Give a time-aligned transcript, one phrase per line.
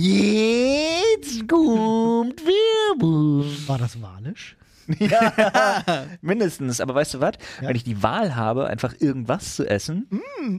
[0.00, 3.44] Jetzt kommt Werbung.
[3.66, 4.56] War das walisch?
[5.00, 6.80] Ja, mindestens.
[6.80, 7.32] Aber weißt du was?
[7.60, 10.08] Wenn ich die Wahl habe, einfach irgendwas zu essen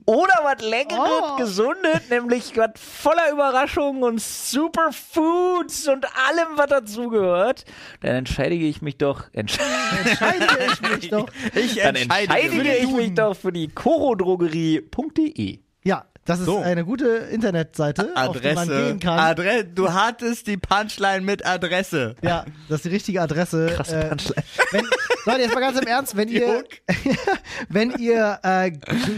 [0.05, 1.37] oder was Leckeres, Oh.
[1.37, 7.63] Gesundes, nämlich was voller Überraschungen und Superfoods und allem, was dazugehört,
[8.01, 9.57] dann entscheide ich mich doch, entsch
[10.05, 11.29] Entscheide ich mich doch.
[11.55, 15.59] Ich dann entscheide entscheide ich mich doch für die chorodrogerie.de.
[15.85, 16.59] Ja, das ist So.
[16.59, 18.85] eine gute Internetseite, auf die man Adresse.
[18.87, 19.19] gehen kann.
[19.19, 22.15] Adre du hattest die Punchline mit Adresse.
[22.21, 23.67] ja, das ist die richtige Adresse.
[23.75, 24.43] Krasse Äh, Punchline.
[24.71, 24.85] wenn,
[25.25, 26.63] Leute, jetzt mal ganz im Ernst, wenn ihr,
[27.69, 28.71] wenn ihr äh,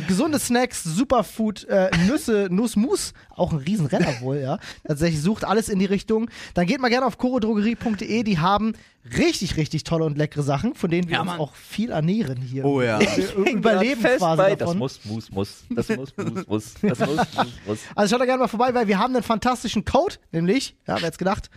[0.07, 5.79] gesunde Snacks, Superfood, äh, Nüsse, Nussmus, auch ein Riesenrenner wohl, ja, tatsächlich sucht alles in
[5.79, 8.73] die Richtung, dann geht mal gerne auf chorodrogerie.de, die haben
[9.17, 12.63] richtig, richtig tolle und leckere Sachen, von denen wir Ja, uns auch viel ernähren hier.
[12.65, 12.99] Oh ja.
[12.99, 14.79] Wir überleben Fest quasi bei, davon.
[14.79, 15.63] Das muss, muss, muss.
[15.75, 16.73] Das muss, muss, muss.
[16.81, 17.27] Das muss, muss,
[17.65, 17.79] muss.
[17.95, 21.07] Also schaut da gerne mal vorbei, weil wir haben einen fantastischen Code, nämlich, ja, wer
[21.07, 21.49] hätte gedacht,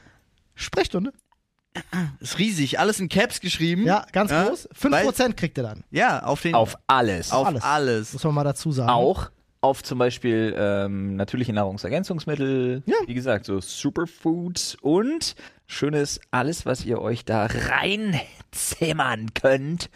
[0.54, 1.12] Sprechstunde.
[2.20, 3.84] Ist riesig, alles in Caps geschrieben.
[3.84, 4.68] Ja, ganz Ja, groß.
[4.80, 5.82] 5% kriegt ihr dann.
[5.90, 7.32] Ja, auf den Auf alles.
[7.32, 7.62] auf alles.
[7.64, 8.12] alles.
[8.12, 8.90] Muss man mal dazu sagen.
[8.90, 9.30] Auch
[9.64, 12.96] auf zum Beispiel ähm, natürliche Nahrungsergänzungsmittel, Ja.
[13.06, 15.34] wie gesagt, so Superfoods und
[15.66, 19.88] schönes alles, was ihr euch da reinzimmern könnt,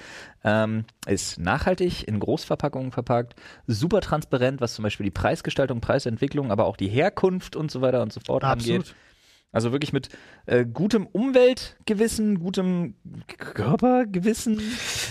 [0.42, 3.34] ähm, ist nachhaltig in Großverpackungen verpackt,
[3.66, 8.00] super transparent, was zum Beispiel die Preisgestaltung, Preisentwicklung, aber auch die Herkunft und so weiter
[8.02, 8.80] und so fort Absolut.
[8.80, 8.94] angeht.
[9.50, 10.10] Also wirklich mit
[10.44, 12.94] äh, gutem Umweltgewissen, gutem
[13.38, 14.60] Körpergewissen.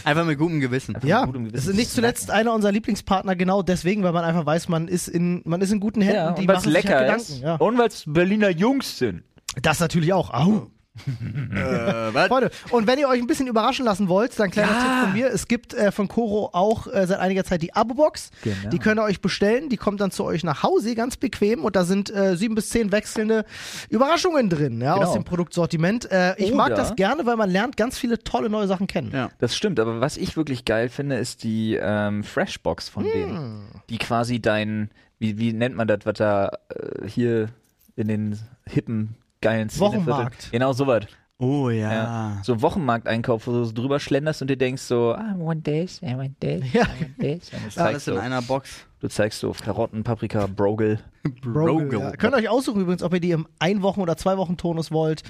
[0.04, 0.96] Einfach mit gutem Gewissen.
[1.04, 4.46] Ja, gutem Gewissen es ist nicht zuletzt einer unserer Lieblingspartner, genau deswegen, weil man einfach
[4.46, 6.72] weiß, man ist in, man ist in guten Händen, Ja, die und weil es sich
[6.72, 7.28] lecker halt ist.
[7.40, 7.46] Gedanken.
[7.46, 7.56] Ja.
[7.56, 9.24] Und weil es Berliner Jungs sind.
[9.62, 10.30] Das natürlich auch.
[10.32, 10.70] Au.
[11.06, 12.28] Äh, was?
[12.28, 14.80] Freunde, und wenn ihr euch ein bisschen überraschen lassen wollt, dann kleiner Ja.
[14.82, 15.28] Tipp von mir.
[15.32, 18.32] Es gibt äh, von Coro auch äh, seit einiger Zeit die Abo-Box.
[18.44, 18.70] Genau.
[18.70, 19.70] Die könnt ihr euch bestellen.
[19.70, 21.64] Die kommt dann zu euch nach Hause, ganz bequem.
[21.64, 23.46] Und da sind äh, sieben bis zehn wechselnde
[23.90, 25.08] Überraschungen drin ja, Genau.
[25.08, 26.10] aus dem Produktsortiment.
[26.12, 29.12] Äh, ich mag Oder- das gerne, weil man lernt ganz viele tolle neue Sachen kennen.
[29.14, 29.30] Ja.
[29.40, 33.12] Das stimmt, aber was ich wirklich geil finde, ist die ähm, Freshbox von Hm.
[33.12, 33.66] denen.
[33.90, 37.50] Die quasi dein, wie, wie nennt man das, was da äh, hier
[37.96, 40.52] in den hippen, geilen Szenevierteln- Wochenmarkt.
[40.52, 41.06] Genau, sowas.
[41.40, 41.94] Oh ja.
[41.94, 42.38] Ja.
[42.44, 46.18] So Wochenmarkteinkauf, wo du so drüber schlenderst und dir denkst so, I want this, I
[46.18, 46.82] want this, Ja.
[46.84, 47.52] I want this.
[47.54, 48.88] Und du, Alles zeigst in so, einer Box.
[49.00, 51.00] Du zeigst so Karotten, Paprika, Brogel.
[51.42, 52.12] Brogle, ja.
[52.12, 55.24] Könnt ihr euch aussuchen übrigens, ob ihr die im Ein-Wochen- oder Zwei-Wochen-Tonus wollt.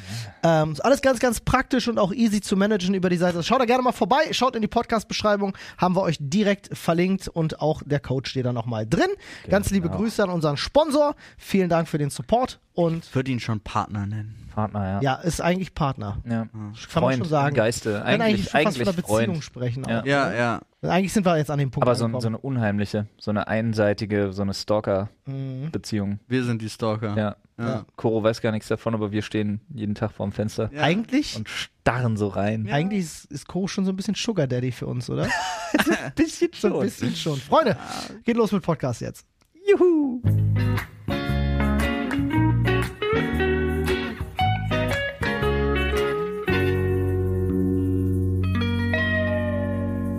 [0.44, 3.42] Ähm, ist alles ganz, ganz praktisch und auch easy zu managen über die Seite.
[3.44, 4.18] Schaut da gerne mal vorbei.
[4.32, 5.58] Schaut in die Podcast-Beschreibung.
[5.78, 9.10] Haben wir euch direkt verlinkt und auch der Code steht da nochmal drin.
[9.50, 10.00] Ganz liebe genau.
[10.02, 11.16] Grüße an unseren Sponsor.
[11.38, 14.36] Vielen Dank für den Support und Ich würde ihn schon Partner nennen.
[14.54, 15.02] Partner, ja.
[15.02, 16.18] ja, ist eigentlich Partner.
[16.26, 16.46] ja.
[16.46, 17.56] Kann man Freund schon sagen.
[17.56, 18.02] Geiste.
[18.06, 19.44] Können Eigentlich, schon fast eigentlich von einer Beziehung Freund.
[19.44, 19.84] sprechen.
[19.88, 20.02] Ja.
[20.02, 20.06] Auch.
[20.06, 20.62] Ja, ja.
[20.82, 23.48] Eigentlich sind wir jetzt an dem Punkt Aber so, ein- so eine unheimliche, so eine
[23.48, 26.20] einseitige, so eine Stalker-Beziehung.
[26.28, 27.16] Wir sind die Stalker.
[27.18, 27.36] Ja.
[27.60, 27.86] Ja.
[27.96, 30.84] Koro weiß gar nichts davon, aber wir stehen jeden Tag vorm Fenster Ja.
[30.84, 32.70] Eigentlich, und starren so rein.
[32.70, 35.24] eigentlich ist, ist Co schon so ein bisschen Sugar Daddy für uns, oder?
[35.74, 37.38] Ein bisschen So ein bisschen schon.
[37.38, 37.76] Freunde,
[38.24, 39.26] geht los mit Podcast jetzt.
[39.68, 40.22] Juhu.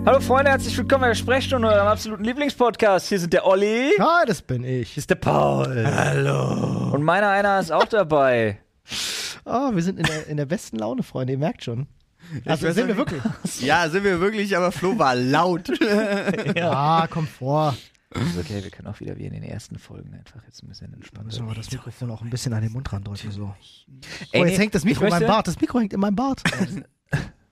[0.05, 3.07] Hallo Freunde, herzlich willkommen bei der Sprechstunde, eurem absoluten Lieblingspodcast.
[3.09, 4.97] Hier sind der Olli, hier Ja, das bin ich.
[4.97, 5.85] ist der Paul.
[5.85, 6.89] Hallo.
[6.93, 8.59] Und meiner einer ist auch dabei.
[9.45, 11.87] Ah, wir sind in der, in der besten Laune, Freunde, ihr merkt schon.
[12.45, 13.23] Also sind wir wirklich.
[13.61, 15.69] Ja, sind wir wirklich, aber Flo war laut.
[16.61, 17.75] Ah, kommt vor.
[18.13, 20.93] Ist okay, wir können auch wieder wie in den ersten Folgen einfach jetzt ein bisschen
[20.93, 21.25] entspannter.
[21.27, 23.55] Müssen wir das Mikrofon auch ein bisschen an den Mund randrücken, so.
[24.31, 25.47] Ey, oh, jetzt nee, hängt das Mikro in meinem Bart.
[25.47, 26.43] Das Mikro hängt in meinem Bart.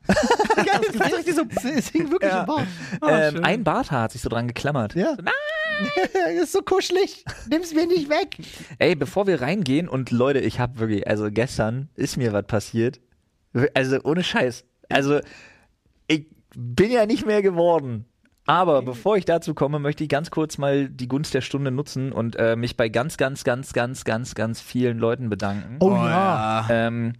[0.55, 2.41] Geil, das ist so, es hängt wirklich Ja.
[2.41, 2.67] im Bart.
[3.07, 4.95] Ähm, ein Barthaar hat sich so dran geklammert.
[4.95, 5.15] Ja.
[5.17, 7.23] das ist so kuschelig.
[7.49, 8.37] Nimm's mir nicht weg.
[8.79, 12.99] Ey, bevor wir reingehen und Leute, ich hab wirklich, also gestern ist mir was passiert.
[13.73, 14.65] Also ohne Scheiß.
[14.89, 15.19] Also
[16.07, 18.05] ich bin ja nicht mehr geworden.
[18.49, 22.13] Aber bevor ich dazu komme, möchte ich ganz kurz mal die Gunst der Stunde nutzen
[22.13, 26.65] und äh, mich bei ganz, ganz, ganz, ganz, ganz, ganz vielen Leuten bedanken, Oh, ja.
[26.69, 27.13] ähm,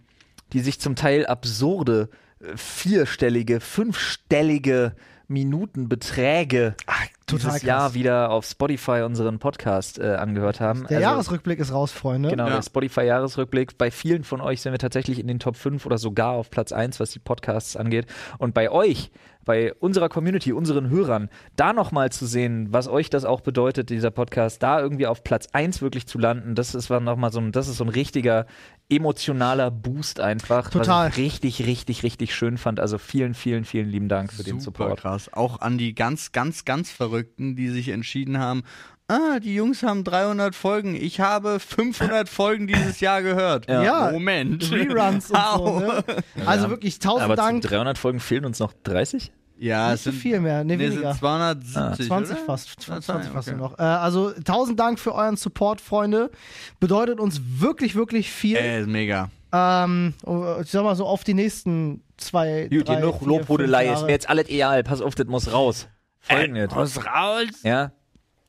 [0.54, 2.08] die sich zum Teil absurde,
[2.56, 4.92] vierstellige, fünfstellige
[5.30, 7.62] Minutenbeträge Ach, dieses krass.
[7.62, 10.86] Jahr wieder auf Spotify unseren Podcast äh, angehört haben.
[10.88, 12.30] Der Also- Jahresrückblick ist raus, Freunde.
[12.30, 12.54] Genau, Ja.
[12.56, 13.76] der Spotify-Jahresrückblick.
[13.76, 16.72] Bei vielen von euch sind wir tatsächlich in den Top 5 oder sogar auf Platz
[16.72, 18.06] 1, was die Podcasts angeht.
[18.38, 19.10] Und bei euch,
[19.48, 24.10] bei unserer Community, unseren Hörern, da nochmal zu sehen, was euch das auch bedeutet, dieser
[24.10, 27.40] Podcast, da irgendwie auf Platz 1 wirklich zu landen, das ist war noch mal so
[27.40, 28.44] ein, das ist so ein richtiger
[28.90, 30.68] emotionaler Boost einfach.
[30.68, 31.08] Total.
[31.08, 32.78] Was ich richtig, richtig, richtig schön fand.
[32.78, 35.00] Also vielen, vielen, vielen lielen Dank für den Super Support.
[35.00, 35.30] krass.
[35.32, 37.56] Auch an die ganz, ganz, ganz Verrückten.
[37.56, 38.62] Die sich entschieden haben,
[39.08, 43.68] ah, die Jungs haben 300 Folgen, ich habe 500 Folgen dieses Jahr gehört.
[43.68, 44.10] Ja.
[44.12, 44.70] Moment.
[44.70, 45.80] Reruns und so.
[45.80, 46.04] Ne?
[46.46, 47.62] Also wirklich tausend Aber Dank.
[47.62, 49.32] zu 300 Folgen fehlen uns noch 30?
[49.60, 51.12] Ja, Nicht es so sind, viel mehr, nee, weniger.
[51.12, 52.44] sind 270, 20 oder?
[52.44, 53.26] fast, 20 okay.
[53.32, 53.78] fast nur noch.
[53.78, 56.30] Äh, also tausend Dank für euren Support, Freunde.
[56.78, 58.56] Bedeutet uns wirklich, wirklich viel.
[58.56, 59.30] Ey, ist mega.
[59.52, 60.14] Ähm,
[60.62, 63.92] ich sag mal so auf die nächsten zwei, Gut, drei, genug vier, Lobhudelei.
[63.92, 64.82] Ist mir jetzt alles egal.
[64.84, 65.88] Pass auf, das muss raus.
[66.20, 66.74] Folgendes.
[66.74, 67.48] Muss raus.
[67.62, 67.92] Ja?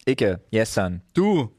[0.06, 1.02] Icke, yes, son.
[1.14, 1.52] Du.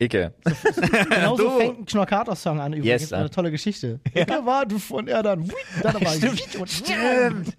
[0.00, 0.32] Icke.
[1.10, 1.50] Genauso Du.
[1.58, 3.02] fängt ein Knorkater-Song an übrigens.
[3.02, 4.00] Yes, eine tolle Geschichte.
[4.14, 4.46] Ja.
[4.46, 5.50] war du von er dann.
[5.82, 6.56] Dann aber Stimmt.
[6.56, 7.56] und Stimmt.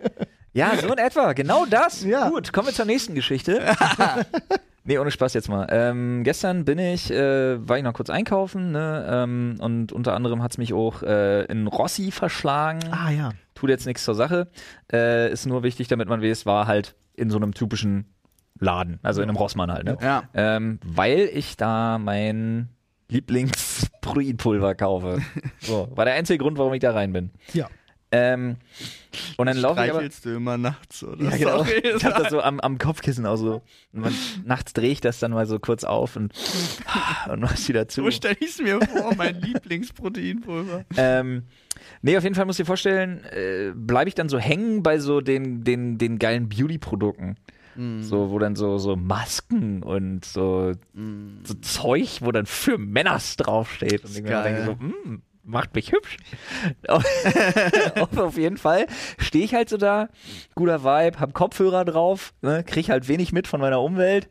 [0.59, 1.31] Ja, so in etwa.
[1.33, 2.03] Genau das.
[2.03, 2.29] Ja.
[2.29, 3.61] Gut, kommen wir zur nächsten Geschichte.
[4.83, 5.67] nee, ohne Spaß jetzt mal.
[5.69, 9.07] Ähm, gestern bin ich, äh, war ich noch kurz einkaufen, ne?
[9.09, 12.81] Ähm, und unter anderem hat es mich auch äh, in Rossi verschlagen.
[12.91, 13.31] Ah ja.
[13.55, 14.49] Tut jetzt nichts zur Sache.
[14.91, 18.13] Äh, ist nur wichtig, damit man weiß, war halt in so einem typischen
[18.59, 19.97] Laden, also in einem Rossmann halt, ne?
[20.01, 20.23] Ja.
[20.33, 22.67] Ähm, weil ich da mein
[23.09, 25.19] Lieblings-Proteinpulver kaufe.
[25.61, 27.31] So, war der einzige Grund, warum ich da rein bin.
[27.53, 27.67] Ja.
[28.11, 28.57] Ähm,
[29.37, 30.07] und dann laufe ich aber.
[30.07, 31.23] Du immer nachts, oder?
[31.23, 31.57] Ja, genau.
[31.63, 31.81] Sorry.
[31.95, 33.61] Ich hab das so am, am Kopfkissen auch so.
[33.93, 34.13] Und man,
[34.45, 36.33] nachts drehe ich das dann mal so kurz auf und,
[37.29, 38.03] und mach's wieder zu.
[38.03, 40.85] So stelle ich es mir vor, mein Lieblingsproteinpulver.
[40.97, 41.43] Ähm,
[42.01, 44.99] nee, auf jeden Fall muss ich dir vorstellen, äh, bleibe ich dann so hängen bei
[44.99, 47.37] so den, den, den geilen Beauty-Produkten.
[48.01, 50.73] So, wo dann so, so Masken und so,
[51.43, 54.03] so Zeug, wo dann für Männers draufsteht.
[54.03, 56.17] Und ich denke so, mm, macht mich hübsch.
[56.87, 58.87] auf, jeden Fall
[59.17, 60.09] stehe ich halt so da,
[60.55, 64.29] guter Vibe, hab Kopfhörer drauf, ne, krieg halt wenig mit von meiner Umwelt.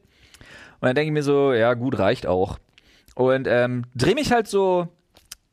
[0.81, 2.59] Und dann denke ich mir so, ja gut, reicht auch.
[3.15, 4.89] Und ähm, dreh mich halt so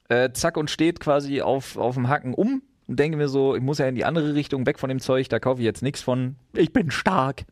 [0.07, 3.61] äh, zack und steht quasi auf, auf dem Hacken um und denke mir so, ich
[3.61, 6.01] muss ja in die andere Richtung, weg von dem Zeug, da kaufe ich jetzt nichts
[6.01, 7.45] von, ich bin stark.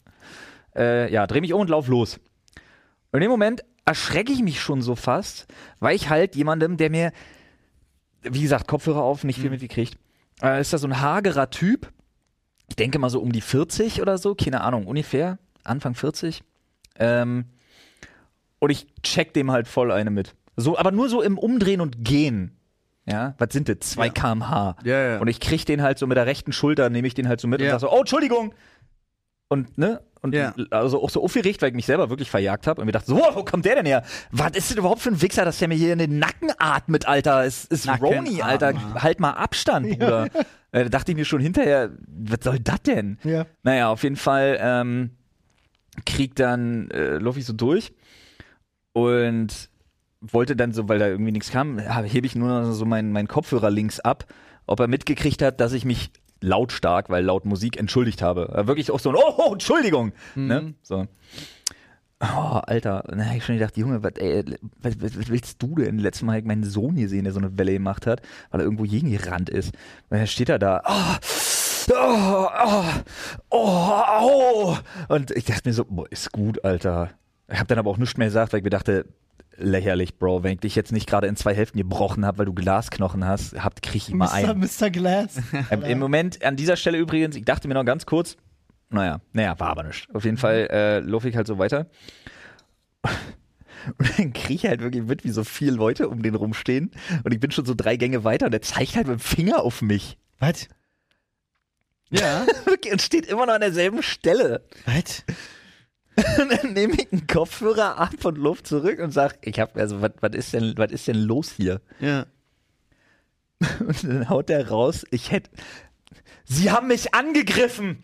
[0.76, 2.20] Äh, ja, dreh mich um und lauf los.
[3.12, 5.48] Und in dem Moment erschrecke ich mich schon so fast,
[5.80, 7.12] weil ich halt jemandem, der mir,
[8.24, 9.98] wie gesagt, Kopfhörer auf, nicht viel mitgekriegt,
[10.42, 11.92] äh, ist da so ein hagerer Typ,
[12.70, 16.44] ich denke mal so um die 40 oder so, keine Ahnung, ungefähr, Anfang 40.
[17.00, 17.46] Ähm,
[18.60, 20.36] und ich check dem halt voll eine mit.
[20.56, 22.58] So, aber nur so im Umdrehen und Gehen.
[23.06, 23.80] Ja, was sind das?
[23.80, 24.78] 2 kmh.
[24.86, 25.20] Ja, ja.
[25.20, 27.50] Und ich krieg den halt so mit der rechten Schulter, nehme ich den halt so
[27.50, 27.68] mit Ja.
[27.74, 28.54] und sag so, oh, Entschuldigung.
[29.54, 30.02] Und, ne?
[30.22, 30.54] Und Ja.
[30.72, 33.18] also auch so aufgeregt, weil ich mich selber wirklich verjagt habe und mir dachte, so,
[33.18, 34.04] wo kommt der denn her?
[34.32, 37.06] Was ist denn überhaupt für ein Wichser, dass der mir hier in den Nacken atmet,
[37.08, 37.44] Alter?
[37.44, 37.88] Es ist.
[38.02, 38.74] Roni, Alter.
[39.02, 40.26] Halt mal Abstand, Bruder.
[40.72, 43.20] Äh, Da dachte ich mir schon hinterher, was soll das denn?
[43.24, 43.46] Ja.
[43.64, 45.12] Naja, auf jeden Fall ähm,
[46.06, 47.94] krieg dann, äh, ich so durch
[48.94, 49.70] und
[50.22, 53.28] wollte dann so, weil da irgendwie nichts kam, hebe ich nur noch so meinen mein
[53.28, 54.26] Kopfhörer links ab,
[54.66, 56.12] ob er mitgekriegt hat, dass ich mich
[56.44, 58.54] lautstark, weil laut Musik entschuldigt habe.
[58.56, 60.12] Äh, wirklich auch so ein, oh, oh Entschuldigung.
[60.36, 60.74] Ne?
[60.84, 61.08] So.
[62.20, 64.46] Oh, Alter, dann hab ich schon gedacht, Junge, was, ey,
[64.82, 65.98] was, was, willst du denn?
[65.98, 68.64] Letztes Mal hab ich meinen Sohn gesehen, der so eine Welle gemacht hat, weil er
[68.64, 69.74] irgendwo gegengerannt ist.
[70.10, 72.84] Und dann steht er da, oh, oh, oh,
[73.50, 74.78] oh, oh.
[75.10, 77.10] Und ich dachte mir so, boah, ist gut, Alter.
[77.50, 79.06] Ich habe dann aber auch nichts mehr gesagt, weil ich mir dachte,
[79.58, 82.54] lächerlich, Bro, wenn ich dich jetzt nicht gerade in zwei Hälften gebrochen habe, weil du
[82.54, 84.50] Glasknochen hast, habt, krieg ich mal Mr.
[84.52, 84.60] ein.
[84.60, 84.90] Mr.
[84.90, 85.42] Glass.
[85.72, 88.38] Ähm, Im Moment, an dieser Stelle übrigens, ich dachte mir noch ganz kurz,
[88.90, 90.14] naja, naja, war aber nicht.
[90.14, 91.88] Auf jeden Fall äh, laufe ich halt so weiter.
[93.98, 96.92] Und dann kriege ich halt wirklich mit, wie so viele Leute um den rumstehen.
[97.24, 99.62] Und ich bin schon so drei Gänge weiter und der zeigt halt mit dem Finger
[99.62, 100.18] auf mich.
[100.40, 100.70] Was?
[102.10, 102.46] Ja.
[102.92, 104.64] Und steht immer noch an derselben Stelle.
[104.86, 105.26] Was?
[106.16, 110.02] Und dann nehme ich einen Kopfhörer ab und lauf zurück und sag, ich hab, also,
[110.02, 111.82] was ist denn, was ist denn los hier?
[112.00, 112.26] ja.
[113.80, 115.50] Und dann haut der raus, ich hätte.
[116.44, 118.04] Sie haben mich angegriffen.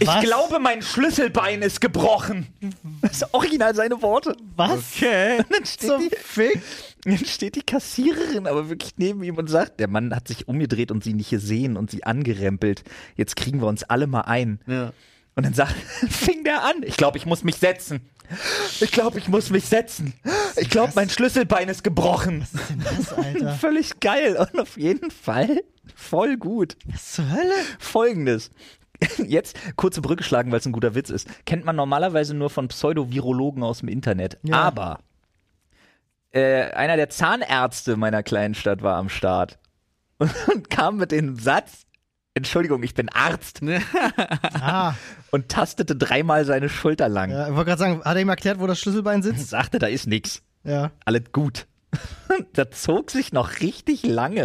[0.00, 0.24] Ich Was?
[0.24, 2.48] glaube, mein Schlüsselbein ist gebrochen.
[3.02, 4.34] Das ist original seine Worte.
[4.56, 4.96] Was?
[4.96, 5.38] Okay.
[5.38, 6.60] Und dann steht, Zum die, Fick?
[7.04, 10.90] dann steht die Kassiererin aber wirklich neben ihm und sagt, der Mann hat sich umgedreht
[10.90, 12.82] und sie nicht gesehen und sie angerempelt.
[13.16, 14.58] Jetzt kriegen wir uns alle mal ein.
[14.66, 14.92] Ja.
[15.34, 15.74] Und dann sagt,
[16.08, 16.82] fing der an.
[16.82, 18.00] Ich glaube, ich muss mich setzen.
[18.80, 20.14] Ich glaube, ich muss mich setzen.
[20.56, 22.42] Ich glaube, mein Schlüsselbein ist gebrochen.
[22.42, 23.52] Was ist denn das, Alter?
[23.58, 25.62] Völlig geil und auf jeden Fall
[25.94, 26.76] voll gut.
[26.86, 27.54] Was zur Hölle?
[27.78, 28.50] Folgendes.
[29.26, 31.28] Jetzt kurze Brücke schlagen, weil es ein guter Witz ist.
[31.44, 34.38] Kennt man normalerweise nur von Pseudo-Virologen aus dem Internet.
[34.42, 34.56] Ja.
[34.56, 35.00] Aber
[36.32, 39.58] äh, einer der Zahnärzte meiner kleinen Stadt war am Start
[40.18, 41.86] und kam mit dem Satz,
[42.34, 43.60] Entschuldigung, ich bin Arzt
[44.60, 44.94] Ah,
[45.32, 47.30] und tastete dreimal seine Schulter lang.
[47.30, 49.48] ja, ich wollte gerade sagen, hat er ihm erklärt, wo das Schlüsselbein sitzt?
[49.50, 50.42] Sagte, da ist nix.
[50.62, 50.92] Ja.
[51.04, 51.66] Alles gut.
[52.52, 54.42] das zog sich noch richtig lange.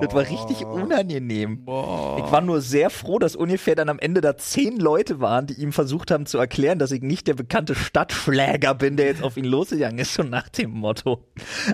[0.00, 1.60] Das war richtig unangenehm.
[1.62, 5.54] Ich war nur sehr froh, dass ungefähr dann am Ende da zehn Leute waren, die
[5.54, 9.36] ihm versucht haben zu erklären, dass ich nicht der bekannte Stadtschläger bin, der jetzt auf
[9.36, 11.24] ihn losgegangen ist, so nach dem Motto.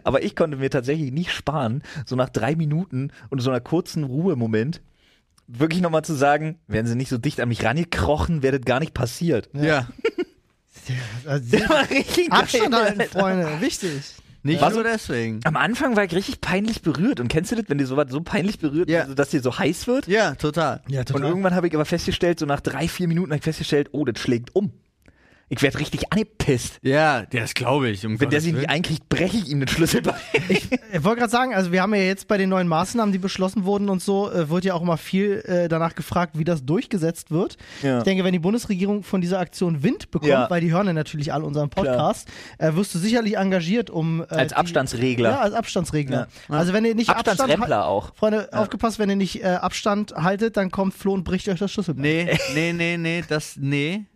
[0.04, 4.04] Aber ich konnte mir tatsächlich nicht sparen, so nach drei Minuten und so einer kurzen
[4.04, 4.82] Ruhemoment,
[5.58, 8.80] wirklich nochmal zu sagen, wären sie nicht so dicht an mich rangekrochen, wäre das gar
[8.80, 9.48] nicht passiert.
[9.54, 9.88] Ja.
[11.26, 13.18] Also, Das war richtig geil, Abstand halten, Alter.
[13.20, 13.60] Freunde.
[13.60, 13.90] Wichtig.
[14.44, 14.74] Nicht Was?
[14.74, 15.38] nur deswegen.
[15.44, 17.20] Am Anfang war ich richtig peinlich berührt.
[17.20, 19.02] Und kennst du das, wenn dir sowas so peinlich berührt, Ja.
[19.02, 20.08] also, dass dir so heiß wird?
[20.08, 20.82] Ja, total.
[20.88, 23.90] Ja, Und irgendwann habe ich aber festgestellt, so nach drei, vier Minuten habe ich festgestellt,
[23.92, 24.72] oh, das schlägt um.
[25.54, 26.78] Ich werde richtig angepisst.
[26.82, 28.06] Ja, das glaube ich.
[28.06, 30.14] Um Wenn der Gottes sich nicht einkriegt, breche ich ihm den Schlüsselbein.
[30.48, 30.70] Ich
[31.04, 33.90] wollte gerade sagen, also wir haben ja jetzt bei den neuen Maßnahmen, die beschlossen wurden
[33.90, 37.58] und so, äh, wird ja auch immer viel äh, danach gefragt, wie das durchgesetzt wird.
[37.82, 37.98] Ja.
[37.98, 40.48] Ich denke, wenn die Bundesregierung von dieser Aktion Wind bekommt, Ja.
[40.48, 44.26] weil die hören ja natürlich alle unseren Podcast, äh, wirst du sicherlich engagiert, um äh,
[44.28, 45.30] Als die- Abstandsregler.
[45.32, 46.28] Ja, als Abstandsregler.
[46.48, 48.14] Also wenn ihr nicht Abstand Abstandsrempler auch.
[48.14, 52.02] Freunde, aufgepasst, wenn ihr nicht Abstand haltet, dann kommt Flo und bricht euch das Schlüsselbein.
[52.02, 54.06] Nee, nee, nee, nee, das, nee.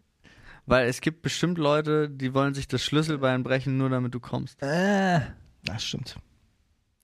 [0.67, 4.61] Weil es gibt bestimmt Leute, die wollen sich das Schlüsselbein brechen, nur damit du kommst.
[4.63, 5.21] Äh.
[5.65, 6.17] Das stimmt.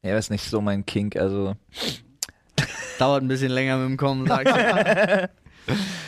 [0.03, 1.55] Ja, das ist nicht so mein Kink, also.
[2.99, 5.29] Dauert ein bisschen länger mit dem Kommen, sag ich.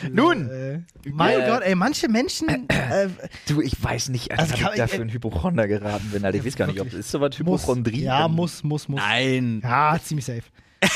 [0.11, 0.49] Nun!
[0.49, 1.47] Äh, mein Äh.
[1.47, 3.07] Gott, ey, manche Menschen, äh,
[3.47, 6.25] Du, ich weiß nicht, als Also also kann ich da für einen Hypochonder geraten bin,
[6.25, 6.37] Alter.
[6.37, 6.99] Ich weiß gar nicht, ob wirklich.
[6.99, 7.61] ist sowas muss.
[7.61, 8.01] Hypochondrie?
[8.03, 8.99] Ja, muss, muss, muss.
[8.99, 9.61] Nein.
[9.63, 10.43] Ja, ziemlich safe.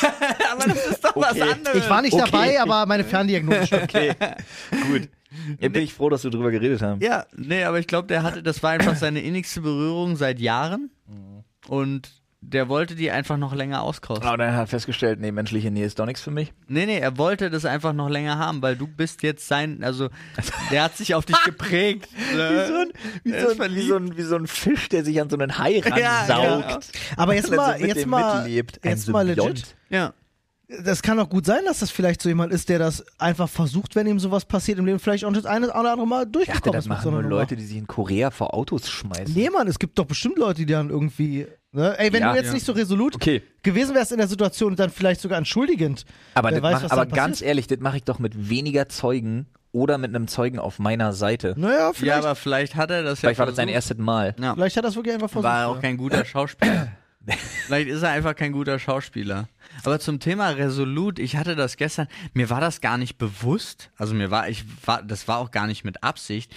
[0.52, 1.42] Aber das ist doch was Okay.
[1.42, 1.78] anderes.
[1.84, 2.24] Ich war nicht Okay.
[2.26, 3.84] dabei, aber meine Ferndiagnose stimmt.
[3.94, 4.14] Okay,
[4.92, 5.10] gut.
[5.60, 7.02] Jetzt bin ich froh, dass wir drüber geredet haben.
[7.02, 10.90] Ja, nee, aber ich glaube, der hatte, das war einfach seine innigste Berührung seit Jahren.
[11.68, 12.10] Und
[12.42, 14.26] der wollte die einfach noch länger auskosten.
[14.26, 16.54] Aber dann hat er festgestellt, nee, menschliche Nähe ist doch nichts für mich.
[16.68, 20.10] Nee, nee, er wollte das einfach noch länger haben, weil du bist jetzt sein, also
[20.72, 22.08] der hat sich auf dich geprägt.
[22.32, 22.92] Wie so, ein,
[23.24, 25.38] wie, Er so ein, wie, so ein, wie so ein Fisch, der sich an so
[25.38, 26.92] einen Hai Ja, ransaugt.
[27.18, 29.76] Aber jetzt mal, jetzt mal, jetzt mal legit.
[29.90, 30.14] Ja.
[30.84, 33.96] Das kann doch gut sein, dass das vielleicht so jemand ist, der das einfach versucht,
[33.96, 36.74] wenn ihm sowas passiert im Leben, vielleicht auch das eine oder andere Mal dachte, durchgekommen
[36.74, 37.24] das ist mit machen nur.
[37.24, 39.34] Leute, die sich in Korea vor Autos schmeißen.
[39.34, 41.48] Nee, Mann, es gibt doch bestimmt Leute, die dann irgendwie.
[41.72, 41.98] Ne?
[41.98, 42.32] Ey, wenn Ja.
[42.34, 42.54] du jetzt Ja.
[42.54, 46.06] nicht so resolut Okay, gewesen wärst in der Situation und dann vielleicht sogar entschuldigend.
[46.36, 49.98] aber, das weiß, mach, aber ganz ehrlich, das mache ich doch mit weniger Zeugen oder
[49.98, 51.56] mit einem Zeugen auf meiner Seite.
[51.58, 54.36] Naja, Ja, vielleicht, aber vielleicht hat er das Vielleicht ja war das sein erstes Mal.
[54.40, 54.54] Ja.
[54.54, 55.52] vielleicht hat er das wirklich einfach versucht.
[55.52, 55.82] War auch ja.
[55.82, 56.90] kein guter Schauspieler.
[57.68, 59.48] Vielleicht ist er einfach kein guter Schauspieler.
[59.84, 63.92] Aber zum Thema Resolut, ich hatte das gestern, mir war das gar nicht bewusst.
[63.98, 66.54] Also mir war, ich war, das war auch gar nicht mit Absicht.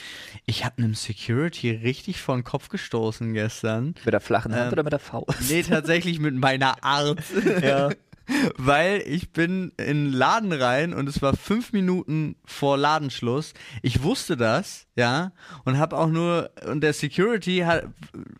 [0.46, 3.94] Ich habe einem Security richtig vor den Kopf gestoßen gestern.
[4.04, 5.40] Mit der flachen Hand Ähm, oder mit der Faust?
[5.48, 7.20] Nee, tatsächlich mit meiner Art.
[7.62, 7.90] Ja.
[8.56, 13.52] Weil ich bin in den Laden rein und es war fünf Minuten vor Ladenschluss.
[13.82, 15.32] Ich wusste das, ja,
[15.64, 17.84] und habe auch nur, und der Security hat,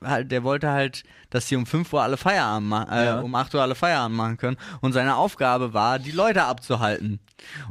[0.03, 3.21] halt, der wollte halt, dass sie um 5 Uhr alle Feierabend machen, äh, Ja.
[3.21, 4.57] um 8 Uhr alle Feierabend machen können.
[4.81, 7.21] Und seine Aufgabe war, die Leute abzuhalten.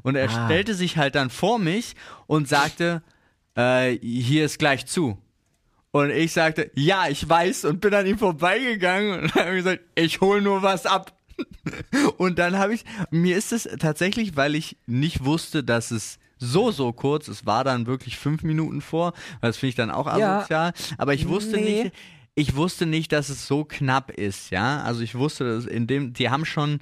[0.02, 0.46] Und er Ah.
[0.46, 1.96] stellte sich halt dann vor mich
[2.28, 3.02] und sagte,
[3.56, 5.18] äh, hier ist gleich zu.
[5.92, 10.22] Und ich sagte, ja, ich weiß und bin an ihm vorbeigegangen und habe gesagt, ich
[10.22, 11.12] hol nur was ab.
[12.18, 16.72] Und dann habe ich, mir ist es tatsächlich, weil ich nicht wusste, dass es so,
[16.72, 20.08] so kurz, es war dann wirklich fünf Minuten vor, weil das finde ich dann auch
[20.18, 20.40] Ja.
[20.40, 21.84] asozial, aber ich wusste Nee.
[21.84, 21.94] nicht,
[22.34, 26.14] ich wusste nicht, dass es so knapp ist, ja, also ich wusste, dass in dem,
[26.14, 26.80] die haben schon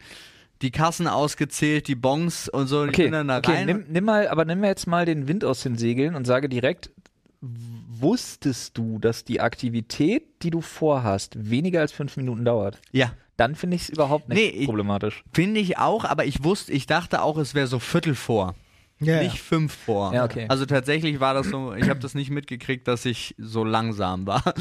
[0.62, 3.66] die Kassen ausgezählt, die Bons und so, die Okay, da okay rein.
[3.66, 6.48] nimm, nimm mal, aber nimm mir jetzt mal den Wind aus den Segeln und sage
[6.50, 6.92] direkt,
[7.42, 12.80] wusstest du, dass die Aktivität, die du vorhast, weniger als fünf Minuten dauert?
[12.92, 15.24] ja, Dann finde ich es überhaupt nicht Nee, problematisch.
[15.34, 18.56] finde ich auch, aber ich wusste, ich dachte auch, es wäre so Viertel vor.
[19.02, 19.24] Ja, ja.
[19.24, 20.14] nicht fünf vor.
[20.14, 20.46] Ja, okay.
[20.50, 24.54] Also tatsächlich war das so, ich habe das nicht mitgekriegt, dass ich so langsam war.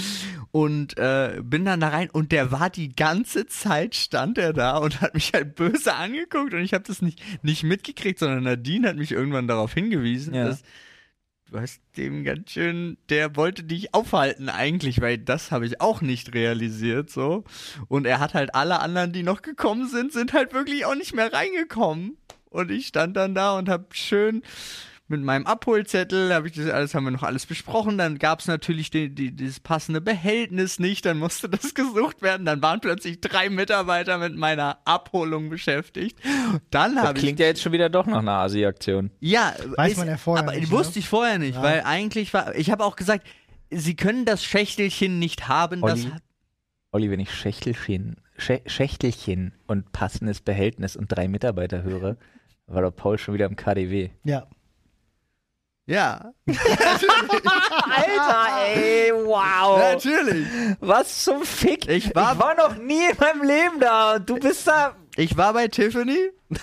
[0.52, 4.76] Und äh, bin dann da rein und der war die ganze Zeit, stand er da
[4.78, 8.88] und hat mich halt böse angeguckt und ich habe das nicht, nicht mitgekriegt, sondern Nadine
[8.88, 10.44] hat mich irgendwann darauf hingewiesen, Ja.
[10.46, 10.62] dass
[11.50, 16.00] du hast dem ganz schön, der wollte dich aufhalten eigentlich, weil das habe ich auch
[16.00, 17.44] nicht realisiert so.
[17.88, 21.14] Und er hat halt alle anderen, die noch gekommen sind, sind halt wirklich auch nicht
[21.14, 22.16] mehr reingekommen.
[22.50, 24.42] Und ich stand dann da und hab schön
[25.08, 27.96] mit meinem Abholzettel, habe ich das alles, haben wir noch alles besprochen.
[27.98, 32.44] Dann gab es natürlich die, die, dieses passende Behältnis nicht, dann musste das gesucht werden.
[32.46, 36.18] Dann waren plötzlich drei Mitarbeiter mit meiner Abholung beschäftigt.
[36.70, 39.10] Dann Das habe ich klingt ja jetzt schon wieder doch nach einer Asi-Aktion.
[39.20, 41.00] ja, Weiß man ja vorher aber nicht, wusste ne?
[41.00, 41.62] ich vorher nicht, Ja.
[41.62, 43.26] weil eigentlich war, ich habe auch gesagt,
[43.70, 45.80] sie können das Schächtelchen nicht haben.
[45.80, 46.22] Das Olli, hat,
[46.92, 52.16] Olli, wenn ich Schächtelchen, Schä Schächtelchen und passendes Behältnis und drei Mitarbeiter höre,
[52.66, 54.10] war doch Paul schon wieder im KDW.
[54.24, 54.46] Ja.
[55.88, 57.08] Ja, Alter,
[58.74, 59.78] ey, wow.
[59.78, 60.46] natürlich.
[60.80, 61.88] Was zum Fick?
[61.88, 64.94] Ich war- ich war noch nie in meinem Leben da und du bist da.
[65.16, 66.30] Ich war bei Tiffany.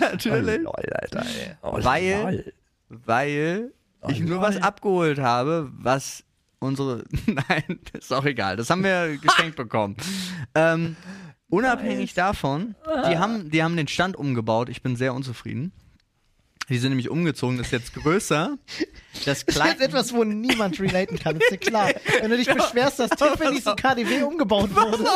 [0.00, 0.60] natürlich.
[0.60, 1.56] Oh, lol, Alter, ey.
[1.62, 2.52] Oh, Weil- lol.
[3.06, 3.72] Weil
[4.08, 6.22] ich nur was abgeholt habe, was
[6.58, 7.04] unsere.
[7.26, 8.56] Nein, ist auch egal.
[8.56, 9.96] Das haben wir geschenkt bekommen.
[10.54, 10.96] Ähm,
[11.48, 12.74] unabhängig davon,
[13.08, 14.68] die haben, die haben den Stand umgebaut.
[14.68, 15.72] Ich bin sehr unzufrieden.
[16.72, 18.56] Die sind nämlich umgezogen, das ist jetzt größer.
[19.26, 21.90] Das Das ist jetzt etwas, wo niemand relaten kann, ist dir klar.
[22.20, 25.06] Wenn du dich beschwerst, dass Tiffany's im KDW umgebaut wurde.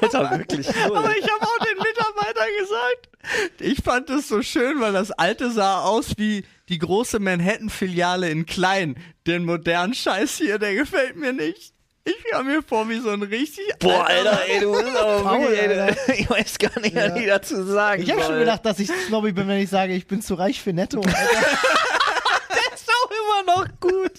[0.00, 0.68] Alter, wirklich.
[0.68, 5.50] Aber ich habe auch den Mitarbeitern gesagt, ich fand es so schön, weil das alte
[5.50, 8.96] sah aus wie die große Manhattan-Filiale in klein.
[9.26, 11.73] Den modernen Scheiß hier, der gefällt mir nicht.
[12.06, 13.64] Ich kam mir vor wie so ein richtig.
[13.78, 17.16] Boah, Alter, ey, du bist aber wirklich, ey, ich weiß gar nicht, was Ja.
[17.16, 20.06] ich dazu sagen Ich habe schon gedacht, dass ich snobby bin, wenn ich sage, ich
[20.06, 21.00] bin zu reich für Netto.
[21.00, 21.18] Alter.
[22.74, 24.12] ist auch immer noch gut.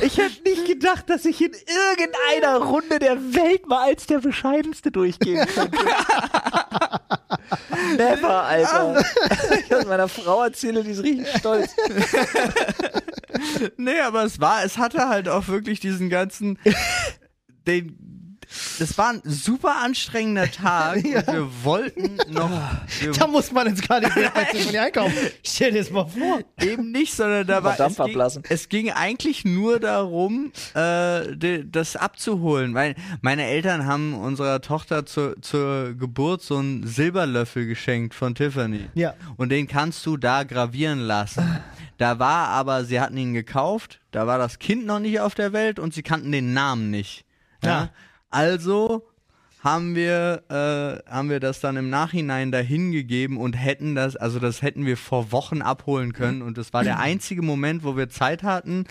[0.00, 4.90] Ich hätte nicht gedacht, dass ich in irgendeiner Runde der Welt mal als der bescheidenste
[4.90, 5.78] durchgehen könnte.
[7.96, 9.04] Never, Alter.
[9.64, 11.70] Ich aus meiner Frau erzähle, die ist richtig stolz.
[13.76, 16.58] Nee, aber es war, es hatte halt auch wirklich diesen ganzen.
[17.66, 18.17] Den,
[18.78, 22.50] das war ein super anstrengender Tag und wir wollten noch.
[23.00, 25.16] Wir Da muss man ins KDW bei Tiffany einkaufen.
[25.44, 26.40] Stell dir das mal vor.
[26.60, 28.42] Eben nicht, sondern da war Dampf es ging, ablassen.
[28.48, 35.04] es ging eigentlich nur darum, äh, de, das abzuholen, weil meine Eltern haben unserer Tochter
[35.06, 38.88] zur, zur Geburt so einen Silberlöffel geschenkt von Tiffany.
[38.94, 39.14] Ja.
[39.36, 41.60] Und den kannst du da gravieren lassen.
[41.98, 45.52] Da war aber, sie hatten ihn gekauft, da war das Kind noch nicht auf der
[45.52, 47.24] Welt und sie kannten den Namen nicht.
[47.62, 47.68] Ja.
[47.68, 47.90] Ja.
[48.30, 49.08] Also
[49.62, 54.38] haben wir, äh, haben wir das dann im Nachhinein dahin gegeben und hätten das, also
[54.38, 58.08] das hätten wir vor Wochen abholen können und das war der einzige Moment, wo wir
[58.08, 58.84] Zeit hatten,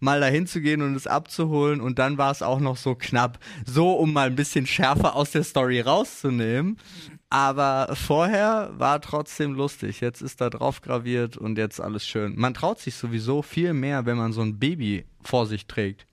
[0.00, 3.38] mal dahin zu gehen und es abzuholen und dann war es auch noch so knapp,
[3.64, 6.78] so um mal ein bisschen schärfer aus der Story rauszunehmen.
[7.32, 10.00] Aber vorher war trotzdem lustig.
[10.00, 12.34] Jetzt ist da drauf graviert und jetzt alles schön.
[12.36, 16.06] Man traut sich sowieso viel mehr, wenn man so ein Baby vor sich trägt.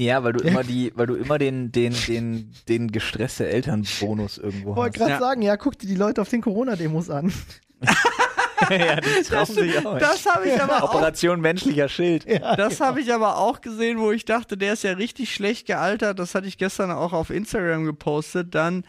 [0.00, 4.70] Ja, weil du immer die, weil du immer den, den, den, den gestresste Elternbonus irgendwo
[4.70, 5.06] Ich wollte hast.
[5.08, 5.18] gerade Ja.
[5.18, 7.32] sagen, ja, guck dir die Leute auf den Corona-Demos an.
[8.70, 9.98] ja, die trauen sich auch.
[9.98, 12.26] Das habe ich aber auch Operation menschlicher Schild.
[12.56, 16.18] Das habe ich aber auch gesehen, wo ich dachte, der ist ja richtig schlecht gealtert.
[16.20, 18.54] Das hatte ich gestern auch auf Instagram gepostet.
[18.54, 18.84] Dann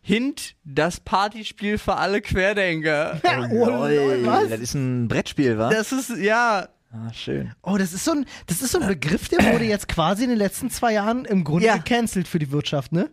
[0.00, 3.20] Hint, das Partyspiel für alle Querdenker.
[3.50, 4.48] Oh, lol, was?
[4.48, 5.68] Das ist ein Brettspiel, wa?
[5.70, 7.52] Das ist, ja, Ah, schön.
[7.62, 10.30] Oh, das ist so ein, das ist so ein Begriff, der wurde jetzt quasi in
[10.30, 11.76] den letzten zwei Jahren im Grunde Ja.
[11.76, 13.10] gecancelt für die Wirtschaft, ne?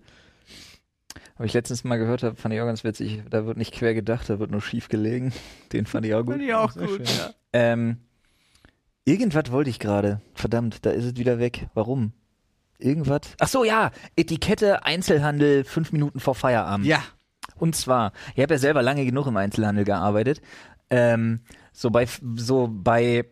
[1.35, 3.21] Habe ich letztens mal gehört, hab, fand ich auch ganz witzig.
[3.29, 5.33] Da wird nicht quer gedacht, da wird nur schief gelegen.
[5.73, 6.33] Den fand ich auch gut.
[6.35, 6.95] finde ich auch Sehr gut.
[7.07, 7.17] schön.
[7.17, 7.33] Ja.
[7.51, 7.97] Ähm,
[9.03, 10.21] irgendwas wollte ich gerade.
[10.33, 11.67] Verdammt, da ist es wieder weg.
[11.73, 12.13] Warum?
[12.77, 13.21] Irgendwas.
[13.39, 13.91] Ach so, ja.
[14.15, 16.85] Etikette Einzelhandel fünf Minuten vor Feierabend.
[16.87, 17.03] ja.
[17.57, 20.41] Und zwar, ich habe ja selber lange genug im Einzelhandel gearbeitet.
[20.89, 21.39] Ähm,
[21.71, 23.25] so bei, so bei,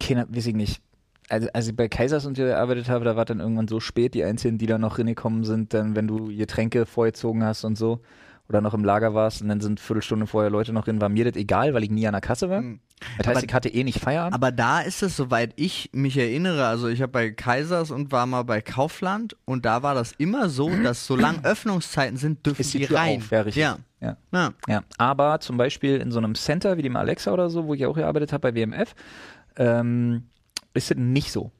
[0.00, 0.80] keine, weiß ich nicht.
[1.30, 4.24] Also, als ich bei Kaisers und gearbeitet habe, da war dann irgendwann so spät, die
[4.24, 8.00] Einzigen, die da noch reingekommen sind, dann, wenn du Getränke vorgezogen hast und so,
[8.48, 11.26] oder noch im Lager warst und dann sind Viertelstunde vorher Leute noch drin, war mir
[11.26, 12.62] das egal, weil ich nie an der Kasse war.
[12.62, 12.80] Mhm.
[13.18, 14.34] Das heißt, Aber- ich hatte eh nicht Feierabend.
[14.34, 18.24] Aber da ist es, soweit ich mich erinnere, also ich habe bei Kaisers und war
[18.24, 22.72] mal bei Kaufland und da war das immer so, dass solange Öffnungszeiten sind, dürfen Ist
[22.72, 23.18] die die Tür rein.
[23.18, 23.60] auf, ja, richtig.
[23.62, 23.76] Ja.
[24.00, 24.16] Ja.
[24.32, 24.50] ja.
[24.66, 27.84] Ja, aber zum Beispiel in so einem Center wie dem Alexa oder so, wo ich
[27.84, 28.94] auch gearbeitet habe bei WMF,
[29.58, 30.24] ähm,
[30.74, 31.52] ist es nicht so.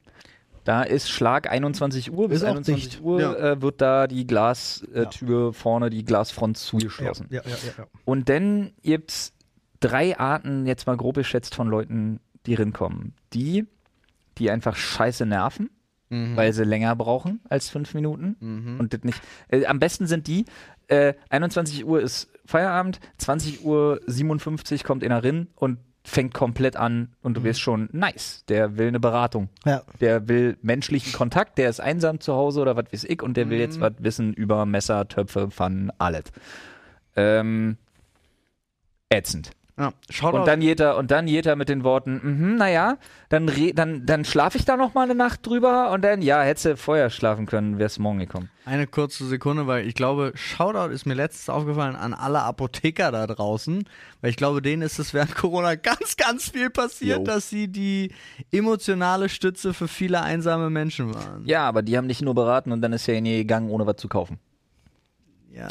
[0.63, 3.01] Da ist Schlag 21 Uhr, bis Ist auch 21 dicht.
[3.01, 3.33] Uhr Ja.
[3.35, 7.27] äh, wird da die Glastür vorne, die Glasfront zugeschlossen.
[7.29, 7.87] ja, ja, ja.
[8.05, 9.33] Und dann gibt's
[9.79, 13.13] drei Arten, jetzt mal grob geschätzt, von Leuten, die rinkommen.
[13.33, 13.65] Die,
[14.37, 15.69] die einfach scheiße nerven,
[16.09, 16.35] Mhm.
[16.35, 18.79] weil sie länger brauchen als fünf Minuten Mhm.
[18.79, 19.21] und das nicht.
[19.47, 20.45] Äh, am besten sind die,
[20.87, 27.09] äh, 21 Uhr ist Feierabend, 20 Uhr 57 kommt einer rein und fängt komplett an
[27.21, 28.43] und du wirst schon nice.
[28.47, 29.49] Der will eine Beratung.
[29.65, 29.83] ja.
[29.99, 33.49] Der will menschlichen Kontakt, der ist einsam zu Hause oder was weiß ich und der
[33.49, 36.23] will jetzt was wissen über Messer, Töpfe, Pfannen, alles.
[37.15, 37.77] Ähm,
[39.09, 39.51] ätzend.
[39.79, 39.93] Ja.
[40.29, 42.97] Und dann geht er, und dann geht er mit den Worten, mhm, naja,
[43.29, 46.41] dann, re- dann, dann schlafe ich da noch mal eine Nacht drüber und dann, ja,
[46.41, 48.49] hättest du vorher schlafen können, wär's morgen gekommen.
[48.65, 53.25] Eine kurze Sekunde, weil ich glaube, Shoutout ist mir letztens aufgefallen an alle Apotheker da
[53.25, 53.83] draußen,
[54.21, 57.23] weil ich glaube, denen ist es während Corona ganz, ganz viel passiert, Jo.
[57.23, 58.11] dass sie die
[58.51, 61.45] emotionale Stütze für viele einsame Menschen waren.
[61.45, 63.87] Ja, aber die haben dich nur beraten und dann ist er in die gegangen, ohne
[63.87, 64.37] was zu kaufen.
[65.51, 65.67] Ja.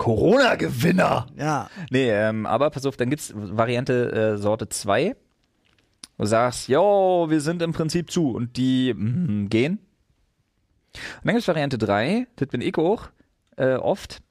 [0.00, 1.26] Corona-Gewinner.
[1.36, 1.68] Ja.
[1.90, 5.14] Nee, ähm, aber pass auf, dann gibt's Variante äh, Sorte 2.
[6.16, 9.72] Du sagst, jo, wir sind im Prinzip zu und die mm, gehen.
[10.94, 13.10] Und dann gibt's Variante 3, das bin ich auch
[13.58, 14.22] äh, oft.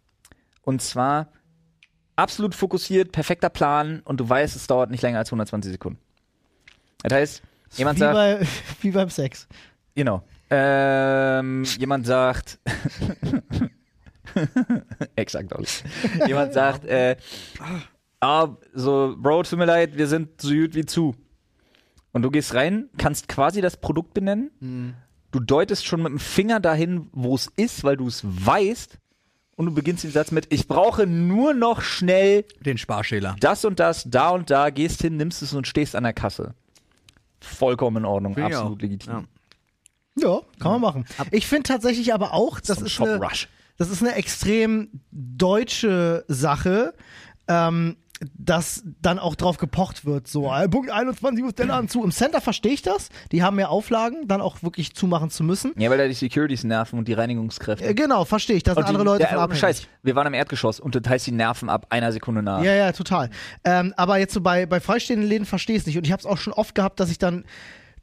[0.63, 1.27] Und zwar
[2.15, 5.99] absolut fokussiert, perfekter Plan und du weißt, es dauert nicht länger als 120 Sekunden.
[7.03, 7.43] Das heißt,
[7.75, 8.47] jemand wie, sagt, bei,
[8.82, 9.47] wie beim Sex.
[9.93, 10.23] Genau.
[10.49, 12.58] Ähm, jemand sagt.
[15.15, 15.83] Exakt alles.
[16.27, 17.15] Jemand sagt, äh,
[18.19, 21.15] ah, so, Bro, tut mir leid, wir sind so gut wie zu.
[22.11, 24.95] Und du gehst rein, kannst quasi das Produkt benennen.
[25.31, 28.97] Du deutest schon mit dem Finger dahin, wo es ist, weil du es weißt.
[29.55, 33.35] Und du beginnst den Satz mit, ich brauche nur noch schnell Den Sparschäler.
[33.41, 36.53] das und das, da und da, gehst hin, nimmst es und stehst an der Kasse.
[37.41, 39.13] Vollkommen in Ordnung, Finde ich absolut legitim.
[39.13, 39.23] Ja.
[40.15, 41.05] Ja, kann man machen.
[41.31, 43.47] Ich finde tatsächlich aber auch, das So ist, eine, Shop-Rush.
[43.79, 46.93] Das ist eine extrem deutsche Sache,
[47.47, 47.95] ähm,
[48.37, 50.27] dass dann auch drauf gepocht wird.
[50.27, 52.03] So, äh, Punkt 21 muss der Laden zu.
[52.03, 53.07] Im Center verstehe ich das.
[53.31, 55.71] Die haben mehr Auflagen, dann auch wirklich zumachen zu müssen.
[55.77, 57.85] Ja, weil da die Securities nerven und die Reinigungskräfte.
[57.85, 58.63] Äh, genau, verstehe ich.
[58.63, 59.55] Da sind andere Leute ja.
[59.55, 62.61] Scheiß, wir waren im Erdgeschoss und das heißt, die nerven ab einer Sekunde nach.
[62.61, 63.29] Ja, ja, total.
[63.63, 65.97] Ähm, aber jetzt so bei, bei freistehenden Läden verstehe ich es nicht.
[65.97, 67.45] Und ich habe es auch schon oft gehabt, dass ich dann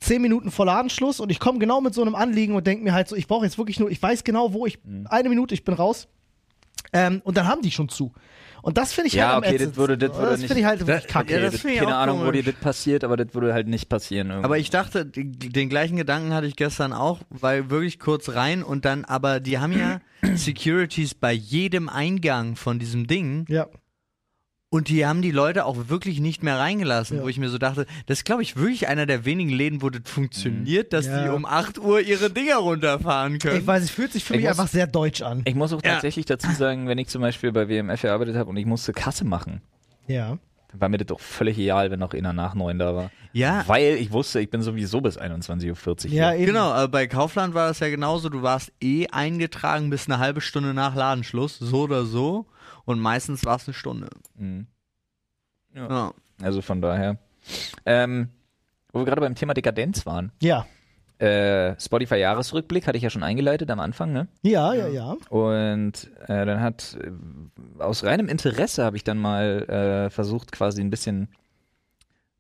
[0.01, 2.93] zehn Minuten vor Ladenschluss und ich komme genau mit so einem Anliegen und denke mir
[2.93, 5.07] halt so, ich brauche jetzt wirklich nur, ich weiß genau, wo ich, Mhm.
[5.09, 6.09] eine Minute, ich bin raus.
[6.93, 8.13] Ähm, und dann haben die schon zu.
[8.63, 10.61] Und das finde ich Ja, halt am okay, das würde- das würde das nicht- finde
[10.61, 11.31] ich halt wirklich Das- kacke.
[11.33, 12.45] ja, Okay, das das keine Ahnung, wo komisch.
[12.45, 14.29] dir das passiert, aber das würde halt nicht passieren.
[14.29, 14.45] Irgendwie.
[14.45, 18.85] Aber ich dachte, den gleichen Gedanken hatte ich gestern auch, weil wirklich kurz rein und
[18.85, 20.01] dann, aber die haben ja
[20.35, 23.67] Securities bei jedem Eingang von diesem Ding ja.
[24.77, 27.23] Und die haben die Leute auch wirklich nicht mehr reingelassen, Ja.
[27.25, 29.91] wo ich mir so dachte, das ist glaube ich wirklich einer der wenigen Läden, wo
[29.91, 31.25] das funktioniert, dass Ja.
[31.25, 33.59] die um 8 Uhr ihre Dinger runterfahren können.
[33.59, 35.43] Ich weiß, es fühlt sich für Ich mich muss- einfach sehr deutsch an.
[35.45, 35.93] ich muss auch Ja.
[35.95, 39.25] tatsächlich dazu sagen, wenn ich zum Beispiel bei WMF gearbeitet habe und ich musste Kasse
[39.25, 39.63] machen,
[40.07, 40.39] Ja.
[40.71, 43.11] dann war mir das doch völlig egal, wenn noch einer nach neun da war.
[43.33, 46.39] ja, Weil ich wusste, ich bin sowieso bis 21.40 Uhr Ja, hier.
[46.41, 46.47] eben.
[46.53, 48.29] Genau, aber bei Kaufland war das ja genauso.
[48.29, 52.47] Du warst eh eingetragen bis eine halbe Stunde nach Ladenschluss, so oder so.
[52.87, 54.09] Und meistens war es eine Stunde.
[54.37, 54.67] Mhm.
[55.75, 56.15] Ja.
[56.41, 57.19] Also von daher.
[57.85, 58.31] Ähm,
[58.93, 60.33] wo wir gerade beim Thema Dekadenz waren.
[60.41, 60.67] Ja.
[61.19, 64.29] Äh, Spotify-Jahresrückblick hatte ich ja schon eingeleitet am Anfang, ne?
[64.43, 65.17] Ja, ja, ja.
[65.31, 70.81] Und äh, dann hat äh, aus reinem Interesse habe ich dann mal äh, versucht, quasi
[70.81, 71.29] ein bisschen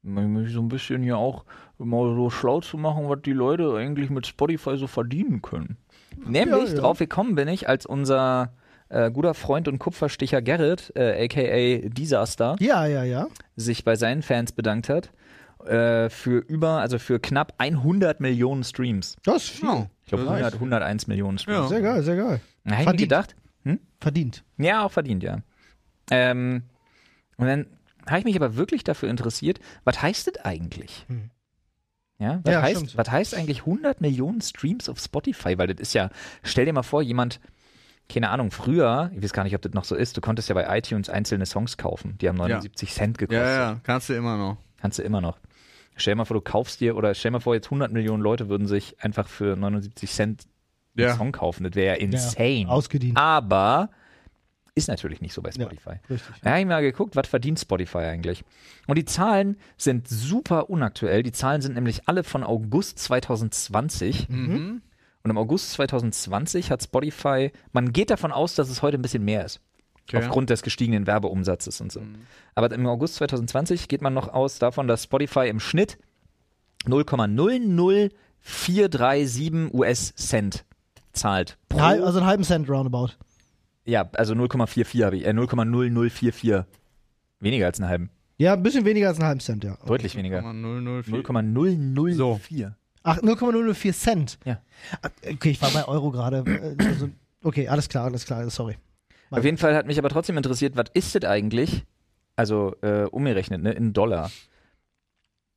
[0.03, 1.45] mich so ein bisschen hier auch
[1.79, 5.79] mal so schlau zu machen, was die Leute eigentlich mit Spotify so verdienen können.
[6.25, 6.79] Nämlich ja.
[6.79, 8.53] drauf gekommen bin ich, als unser
[8.88, 13.27] äh, guter Freund und Kupfersticher Gerrit, äh, aka Disaster, Ja, ja, ja.
[13.57, 15.11] sich bei seinen Fans bedankt hat
[15.66, 19.16] äh, für über, also für knapp 100 Millionen Streams.
[19.25, 19.68] Das ist viel.
[19.68, 19.87] Ja.
[20.05, 21.59] Ich glaube Das ist- 100, 101 Millionen Streams.
[21.59, 21.68] Ja.
[21.68, 22.40] Sehr geil, sehr geil.
[22.64, 22.99] Mir Verdient.
[23.01, 23.37] gedacht,
[24.01, 24.44] Verdient.
[24.59, 25.38] ja, auch verdient, ja.
[26.11, 26.62] Ähm,
[27.38, 27.66] und dann
[28.07, 31.05] habe ich mich aber wirklich dafür interessiert, was heißt das eigentlich?
[31.09, 31.31] Hm.
[32.18, 35.59] Ja, was, Ja, heißt, was heißt eigentlich 100 Millionen Streams auf Spotify?
[35.59, 36.11] Weil das ist ja,
[36.44, 37.40] stell dir mal vor, jemand,
[38.09, 40.55] keine Ahnung, früher, ich weiß gar nicht, ob das noch so ist, du konntest ja
[40.55, 43.45] bei iTunes einzelne Songs kaufen, die haben 79 Cent gekostet.
[43.45, 44.57] Ja, ja, kannst du immer noch.
[44.81, 45.38] Kannst du immer noch.
[45.97, 48.23] Stell dir mal vor, du kaufst dir, oder stell dir mal vor, jetzt 100 Millionen
[48.23, 50.47] Leute würden sich einfach für 79 Cent
[50.97, 51.16] einen Ja.
[51.16, 51.64] Song kaufen.
[51.64, 52.66] Das wäre ja insane.
[52.69, 53.19] Ausgedient.
[53.19, 53.90] Aber
[54.75, 55.95] ist natürlich nicht so bei Spotify.
[56.11, 56.35] Richtig.
[56.42, 58.45] Da habe ich mal geguckt, was verdient Spotify eigentlich.
[58.87, 61.23] Und die Zahlen sind super unaktuell.
[61.23, 64.29] Die Zahlen sind nämlich alle von August 2020.
[64.29, 64.83] Mhm.
[65.27, 69.25] Und im August 2020 hat Spotify, man geht davon aus, dass es heute ein bisschen
[69.25, 69.61] mehr ist.
[70.05, 70.19] Okay.
[70.19, 72.01] Aufgrund des gestiegenen Werbeumsatzes und so.
[72.55, 75.99] Aber im August 2020 geht man noch aus davon, dass Spotify im Schnitt
[76.87, 80.65] 0,00437 US-Cent
[81.12, 81.59] zahlt.
[81.69, 83.09] Pro, Halb- Also einen halben Cent roundabout.
[83.85, 86.67] ja, also 0,44 habe ich, äh, 0,0044.
[87.41, 88.11] Weniger als einen halben.
[88.39, 89.77] Ja, ein bisschen weniger als einen halben Cent, ja.
[89.87, 90.41] Deutlich weniger.
[90.43, 91.17] 0,004.
[91.17, 92.77] 0,004.
[93.07, 94.38] Ach, 0,004 Cent.
[94.45, 94.61] Ja.
[95.03, 96.38] Ah, Okay, ich war bei Euro gerade.
[96.47, 97.09] äh, Also,
[97.42, 98.77] okay, alles klar, alles klar, sorry.
[99.31, 101.85] Auf jeden Fall hat mich aber trotzdem interessiert, was ist das eigentlich?
[102.37, 104.31] Also äh, umgerechnet, ne, in Dollar.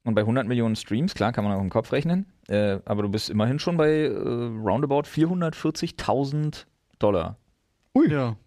[0.03, 3.09] Und bei 100 Millionen Streams, klar, kann man auch im Kopf rechnen, äh, aber du
[3.09, 6.65] bist immerhin schon bei äh, roundabout 440.000
[6.99, 7.37] Dollar.
[8.07, 8.37] Ja.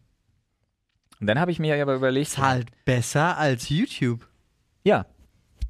[1.21, 4.27] Und dann habe ich mir aber überlegt, Ist halt besser als YouTube.
[4.85, 5.07] ja,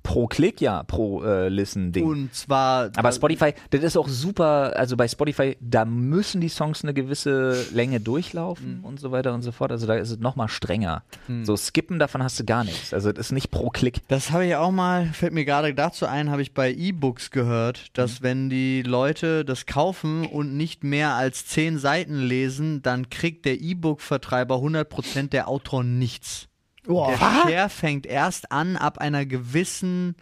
[0.02, 2.04] Pro Klick, ja, pro äh, Listen-Ding.
[2.04, 2.90] Und zwar.
[2.96, 7.64] Aber Spotify, das ist auch super, also bei Spotify, da müssen die Songs eine gewisse
[7.72, 8.84] Länge durchlaufen Mhm.
[8.84, 9.70] und so weiter und so fort.
[9.72, 11.02] Also da ist es nochmal strenger.
[11.44, 12.92] So skippen, davon hast du gar nichts.
[12.92, 14.00] Also das ist nicht pro Klick.
[14.08, 17.86] Das habe ich auch mal, fällt mir gerade dazu ein, habe ich bei E-Books gehört,
[17.96, 18.24] dass Mhm.
[18.24, 23.60] wenn die Leute das kaufen und nicht mehr als zehn Seiten lesen, dann kriegt der
[23.60, 26.48] E-Book-Vertreiber 100% der Autor nichts.
[26.84, 27.08] Boah.
[27.10, 30.16] Der Share fängt erst an ab einer gewissen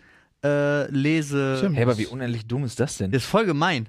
[0.44, 1.56] äh, Lese.
[1.58, 1.76] Stimmt.
[1.76, 3.10] Hey, aber wie unendlich dumm ist das denn?
[3.10, 3.88] Das ist voll gemein.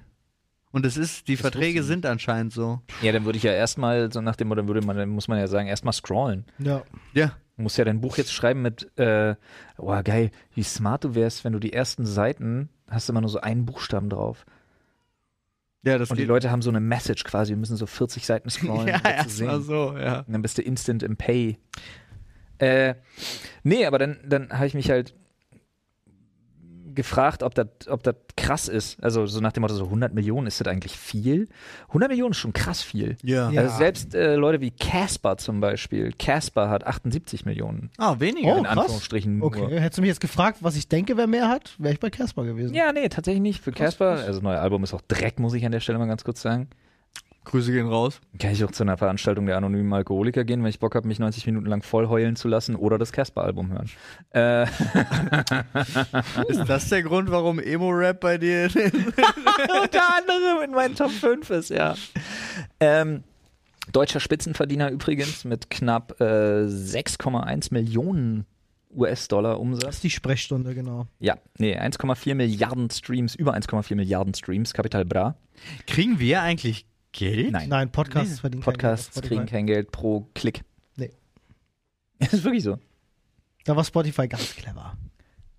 [0.71, 2.79] Und es ist, die Verträge wusste ich sind anscheinend so.
[3.01, 5.37] Ja, dann würde ich ja erstmal, so nach dem Motto, würde man, dann muss man
[5.37, 6.45] ja sagen, erstmal scrollen.
[6.59, 6.83] Ja.
[7.13, 7.33] Ja.
[7.57, 9.35] Du musst ja dein Buch jetzt schreiben mit, äh,
[9.77, 13.41] oh geil, wie smart du wärst, wenn du die ersten Seiten hast immer nur so
[13.41, 14.45] einen Buchstaben drauf.
[15.83, 16.25] Ja, das Und die.
[16.25, 18.87] Leute haben so eine Message quasi, wir müssen so 40 Seiten scrollen.
[18.87, 19.63] ja, um das zu erstmal sehen.
[19.63, 20.19] so, ja.
[20.19, 21.57] Und dann bist du instant im Pay.
[22.61, 22.95] Äh,
[23.63, 25.13] nee, aber dann, dann habe ich mich halt
[26.93, 29.01] gefragt, ob das ob das krass ist.
[29.03, 31.47] Also so nach dem Motto, so 100 Millionen, ist das eigentlich viel?
[31.87, 33.17] 100 Millionen ist schon krass viel.
[33.23, 33.49] Ja.
[33.49, 33.61] Ja.
[33.61, 36.11] Also selbst äh, Leute wie Casper zum Beispiel.
[36.17, 37.89] Casper hat 78 Millionen.
[37.97, 38.55] Ah, weniger.
[38.55, 38.77] Oh, in krass.
[38.77, 39.47] Anführungsstrichen nur.
[39.47, 42.09] Okay, hättest du mich jetzt gefragt, was ich denke, wer mehr hat, wäre ich bei
[42.09, 42.73] Casper gewesen.
[42.73, 43.61] Ja, nee, tatsächlich nicht.
[43.63, 46.07] Für Casper, also das neue Album ist auch Dreck, muss ich an der Stelle mal
[46.07, 46.67] ganz kurz sagen.
[47.43, 48.21] Grüße gehen raus.
[48.37, 51.17] Kann ich auch zu einer Veranstaltung der anonymen Alkoholiker gehen, wenn ich Bock habe, mich
[51.17, 53.89] 90 Minuten lang voll heulen zu lassen oder das Casper-Album hören.
[54.31, 54.63] Äh,
[56.47, 61.69] Ist das der Grund, warum Emo-Rap bei dir unter anderem in meinen Top 5 ist,
[61.69, 61.95] ja.
[62.79, 63.23] Ähm,
[63.91, 66.23] deutscher Spitzenverdiener übrigens mit knapp äh,
[66.65, 68.45] 6,1 Millionen
[68.95, 69.95] US-Dollar Das Umsatz.
[69.95, 71.07] ist die Sprechstunde, genau.
[71.19, 75.35] Ja, nee, 1,4 Milliarden Streams, über 1,4 Milliarden Streams, Capital Bra.
[75.87, 77.51] Kriegen wir eigentlich Geld?
[77.51, 77.69] Nein.
[77.69, 80.63] Nein, Podcasts Nee, verdienen Podcasts kein Geld kriegen kein Geld pro Klick.
[80.95, 81.11] Nee.
[82.19, 82.77] Das ist wirklich so.
[83.65, 84.97] Da war Spotify ganz clever.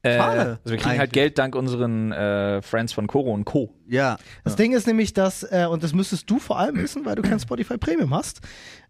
[0.05, 1.13] Äh, also wir kriegen halt eigentlich.
[1.13, 3.73] Geld dank unseren äh, Friends von Koro und Co.
[3.87, 4.19] Ja.
[4.43, 7.23] Das Ding ist nämlich, dass, äh, und das müsstest du vor allem wissen, weil du
[7.23, 8.41] kein Spotify Premium hast,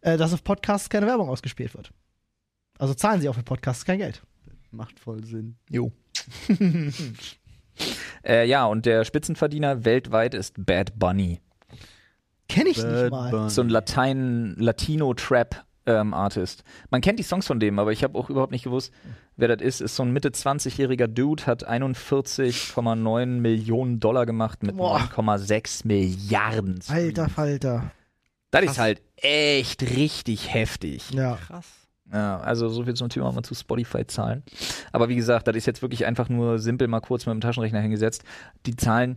[0.01, 1.92] äh, dass auf Podcasts keine Werbung ausgespielt wird.
[2.79, 4.22] Also zahlen sie auch für Podcasts kein Geld.
[4.70, 5.57] Macht voll Sinn.
[5.68, 5.92] Jo.
[8.25, 11.40] äh, ja, und der Spitzenverdiener weltweit ist Bad Bunny.
[12.52, 13.30] Kenn ich Bad nicht mal.
[13.30, 13.50] Bunny.
[13.50, 15.64] So ein Latein, Latino-Trap.
[15.84, 16.62] Ähm, Artist.
[16.90, 18.92] Man kennt die Songs von dem, aber ich habe auch überhaupt nicht gewusst,
[19.36, 19.80] wer das ist.
[19.80, 25.00] Ist so ein Mitte 20-jähriger Dude, hat 41,9 Millionen Dollar gemacht mit Boah.
[25.12, 26.80] 9,6 Milliarden.
[26.80, 26.90] Streams.
[26.90, 27.90] Alter Falter.
[28.52, 31.10] Das ist halt echt richtig heftig.
[31.10, 31.34] Ja.
[31.34, 31.66] Krass.
[32.12, 34.42] Ja, also so viel zum Thema mal zu Spotify Zahlen.
[34.92, 37.80] Aber wie gesagt, das ist jetzt wirklich einfach nur simpel mal kurz mit dem Taschenrechner
[37.80, 38.22] hingesetzt.
[38.66, 39.16] Die Zahlen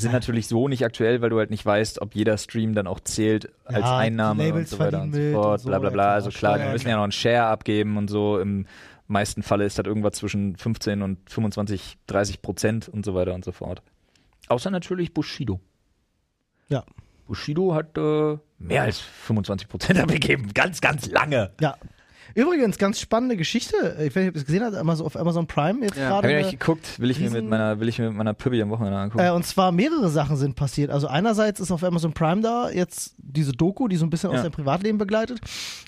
[0.00, 3.00] sind natürlich so nicht aktuell, weil du halt nicht weißt, ob jeder Stream dann auch
[3.00, 6.12] zählt als Ja, Einnahme und so weiter und so fort, und so, bla bla bla.
[6.14, 8.38] Also klar, die müssen ja noch einen Share abgeben und so.
[8.38, 8.66] Im
[9.06, 13.44] meisten Falle ist das irgendwas zwischen 15 und 25, 30 Prozent und so weiter und
[13.44, 13.82] so fort.
[14.48, 15.60] Außer natürlich Bushido.
[16.68, 16.84] Ja.
[17.26, 20.52] Bushido hat äh, mehr als 25 Prozent abgegeben.
[20.54, 21.52] Ganz, ganz lange.
[21.60, 21.76] Ja.
[22.34, 23.96] Übrigens, ganz spannende Geschichte.
[24.00, 26.08] Ich weiß nicht, ob ihr es gesehen habt, auf Amazon Prime jetzt Ja.
[26.08, 26.28] gerade.
[26.28, 28.60] Habe ich nicht geguckt, will ich mir mit meiner, will ich mir mit meiner Püppi
[28.62, 29.24] am Wochenende angucken.
[29.24, 30.90] Äh, und zwar mehrere Sachen sind passiert.
[30.90, 34.36] Also einerseits ist auf Amazon Prime da jetzt diese Doku, die so ein bisschen aus
[34.36, 34.42] Ja.
[34.42, 35.40] seinem Privatleben begleitet.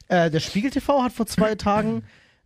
[0.09, 2.03] Äh, der Spiegel TV hat vor zwei Tagen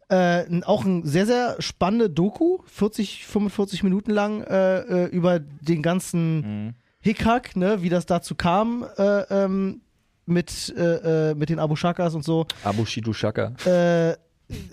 [0.08, 5.82] äh, auch ein sehr, sehr spannende Doku, 40, 45 Minuten lang, äh, äh, über den
[5.82, 6.74] ganzen Mhm.
[7.00, 9.80] Hickhack, ne, wie das dazu kam äh, ähm,
[10.26, 12.46] mit, äh, äh, mit den Abu Shakas und so.
[12.64, 13.52] Abu Shidu Shaka.
[13.64, 14.16] Äh,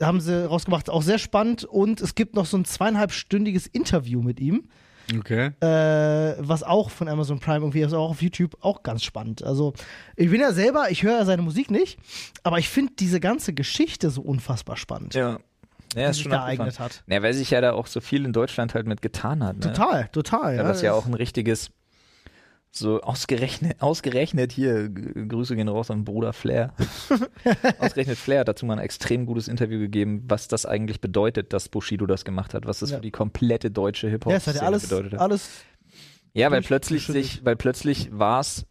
[0.03, 0.89] haben sie rausgemacht.
[0.89, 1.63] Auch sehr spannend.
[1.63, 4.69] Und es gibt noch so ein zweieinhalbstündiges Interview mit ihm
[5.17, 5.47] Okay.
[5.59, 9.43] äh, was auch von Amazon Prime irgendwie ist, auch auf YouTube auch ganz spannend.
[9.43, 9.73] Also
[10.15, 11.99] ich bin ja selber, ich höre ja seine Musik nicht,
[12.43, 15.39] aber ich finde diese ganze Geschichte so unfassbar spannend, Ja.
[15.95, 16.61] Ja, ist sich schon da abgefahren.
[16.61, 17.03] eignet hat.
[17.07, 19.57] Ja, weil sich ja da auch so viel in Deutschland halt mit getan hat.
[19.57, 19.61] Ne?
[19.73, 20.55] Total, total.
[20.55, 21.69] Ja, was ja auch ein richtiges,
[22.75, 26.73] so ausgerechnet, ausgerechnet hier, Grüße gehen raus an Bruder Flair.
[27.79, 31.69] ausgerechnet Flair hat dazu mal ein extrem gutes Interview gegeben, was das eigentlich bedeutet, dass
[31.69, 32.97] Bushido das gemacht hat, was das Ja.
[32.97, 35.19] für die komplette deutsche Hip-Hop-Szene ja alles, bedeutet hat.
[35.19, 35.49] alles
[36.33, 38.65] Ja, weil plötzlich sich, weil plötzlich war es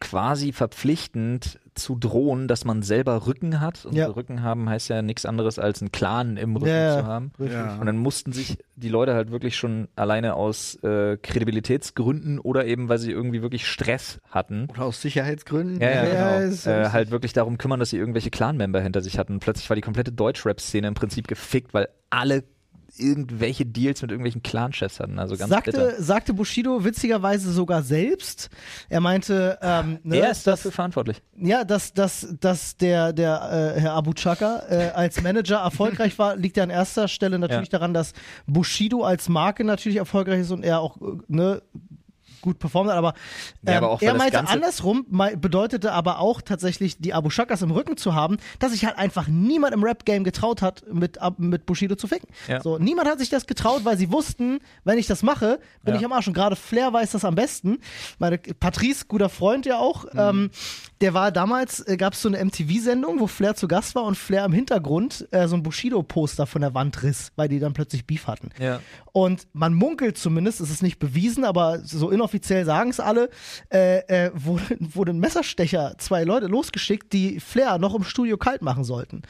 [0.00, 3.84] quasi verpflichtend zu drohen, dass man selber Rücken hat.
[3.86, 4.06] Und Ja.
[4.08, 7.30] Rücken haben heißt ja nichts anderes als einen Clan im Rücken Ja, zu haben.
[7.38, 7.76] Ja.
[7.76, 12.88] Und dann mussten sich die Leute halt wirklich schon alleine aus äh, Kredibilitätsgründen oder eben,
[12.88, 15.80] weil sie irgendwie wirklich Stress hatten, Oder aus Sicherheitsgründen.
[15.80, 16.70] ja, ja, Ja, genau.
[16.70, 19.38] äh, halt wirklich darum kümmern, dass sie irgendwelche Clan-Member hinter sich hatten.
[19.38, 22.44] Plötzlich war die komplette Deutschrap-Szene im Prinzip gefickt, weil alle
[22.98, 25.18] irgendwelche Deals mit irgendwelchen Clan-Chefs hatten.
[25.18, 26.02] Also ganz sagte, bitter.
[26.02, 28.50] sagte Bushido witzigerweise sogar selbst.
[28.88, 31.22] Er meinte, ähm, ne, Er ist dafür verantwortlich.
[31.36, 36.36] ja, dass, dass, dass der, der äh, Herr Abu Chaka äh, als Manager erfolgreich war,
[36.36, 37.78] liegt ja an erster Stelle natürlich Ja.
[37.78, 38.12] daran, dass
[38.46, 41.62] Bushido als Marke natürlich erfolgreich ist und er auch äh, ne,
[42.40, 43.14] gut performt hat, aber,
[43.66, 47.62] Ja, ähm, aber auch, weil er meinte andersrum, bedeutete aber auch tatsächlich die Abu Shakas
[47.62, 51.66] im Rücken zu haben, dass sich halt einfach niemand im Rap-Game getraut hat, mit, mit
[51.66, 52.28] Bushido zu ficken.
[52.46, 52.60] Ja.
[52.62, 56.00] So, niemand hat sich das getraut, weil sie wussten, wenn ich das mache, bin Ja.
[56.00, 56.26] ich am Arsch.
[56.28, 57.78] Und gerade Flair weiß das am besten.
[58.18, 60.10] Meine, Patrice, guter Freund ja auch, Mhm.
[60.18, 60.50] ähm,
[61.00, 64.16] der war damals, äh, gab es so eine MTV-Sendung, wo Flair zu Gast war und
[64.16, 68.06] Flair im Hintergrund äh, so ein Bushido-Poster von der Wand riss, weil die dann plötzlich
[68.06, 68.50] Beef hatten.
[68.60, 68.80] Ja.
[69.12, 72.27] Und man munkelt zumindest, es ist nicht bewiesen, aber so inoffiziell
[72.64, 73.30] sagen es alle,
[73.72, 78.62] äh, äh, wurde, wurde ein Messerstecher zwei Leute losgeschickt, die Flair noch im Studio kalt
[78.62, 79.22] machen sollten.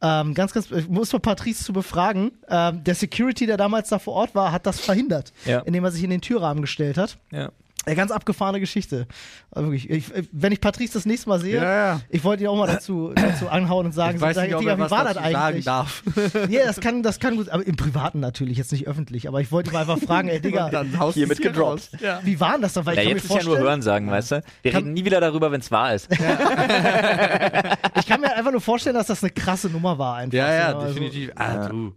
[0.00, 2.32] Ähm, ganz, ganz, ich muss mal Patrice zu befragen.
[2.48, 5.60] Ähm, der Security, der damals da vor Ort war, hat das verhindert, Ja.
[5.60, 7.18] indem er sich in den Türrahmen gestellt hat.
[7.32, 7.50] Ja.
[7.86, 9.06] Äh, ganz abgefahrene Geschichte.
[9.50, 11.62] Also wirklich, ich, äh, wenn ich Patrice das nächste Mal sehe, Ja,
[11.94, 12.00] ja.
[12.10, 14.60] ich wollte ihn auch mal dazu, dazu anhauen und sagen, Ich weiß so, nicht, ob
[14.60, 15.64] Digga, wie was war das sagen eigentlich?
[15.64, 16.02] darf.
[16.50, 19.26] Ja, das kann, das kann gut, aber im Privaten natürlich, jetzt nicht öffentlich.
[19.28, 20.68] Aber ich wollte ihn mal einfach fragen, ey Digga,
[21.12, 21.58] hier gedroppt.
[21.58, 21.90] raus.
[22.00, 22.20] Ja.
[22.24, 22.84] wie war denn das dann?
[22.84, 24.42] Weil Ja, ich kann jetzt mir ist ja nur vorstellen, Hören sagen, weißt du?
[24.62, 26.10] Wir Kann- reden nie wieder darüber, wenn es wahr ist.
[26.12, 30.36] ich kann mir einfach nur vorstellen, dass das eine krasse Nummer war einfach.
[30.36, 31.30] Ja, ja, so, also- definitiv.
[31.36, 31.68] Ah, Ja.
[31.68, 31.92] du.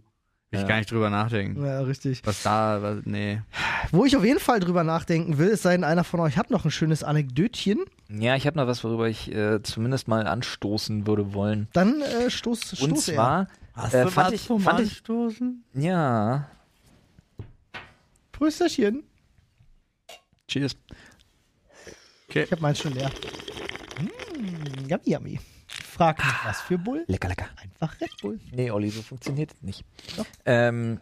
[0.54, 0.66] Ich Ja.
[0.68, 1.64] gar nicht drüber nachdenken.
[1.64, 2.20] Ja, richtig.
[2.24, 3.40] Was da, was, nee.
[3.90, 6.50] Wo ich auf jeden Fall drüber nachdenken will, es sei denn, einer von euch hat
[6.50, 11.06] noch ein schönes Anekdötchen, Ja, ich habe noch was, worüber ich äh, zumindest mal anstoßen
[11.06, 11.68] würde wollen.
[11.72, 14.88] dann äh, stoß, stoß Und zwar Hast äh, du fand was ich, vom fand ich,
[14.90, 15.64] Anstoßen?
[15.72, 16.46] ja,
[18.32, 19.04] Prösterchen.
[20.48, 20.76] cheers.
[22.28, 22.44] Okay.
[22.44, 23.10] Ich habe meins schon leer.
[24.00, 25.40] Mm, yummy, yummy.
[26.02, 27.04] Frag mich, was für Bull?
[27.06, 27.46] Lecker, lecker.
[27.62, 28.40] Einfach Red Bull.
[28.50, 29.84] Nee, Olli, so funktioniert es nicht.
[30.16, 30.26] Doch.
[30.44, 30.98] Ähm,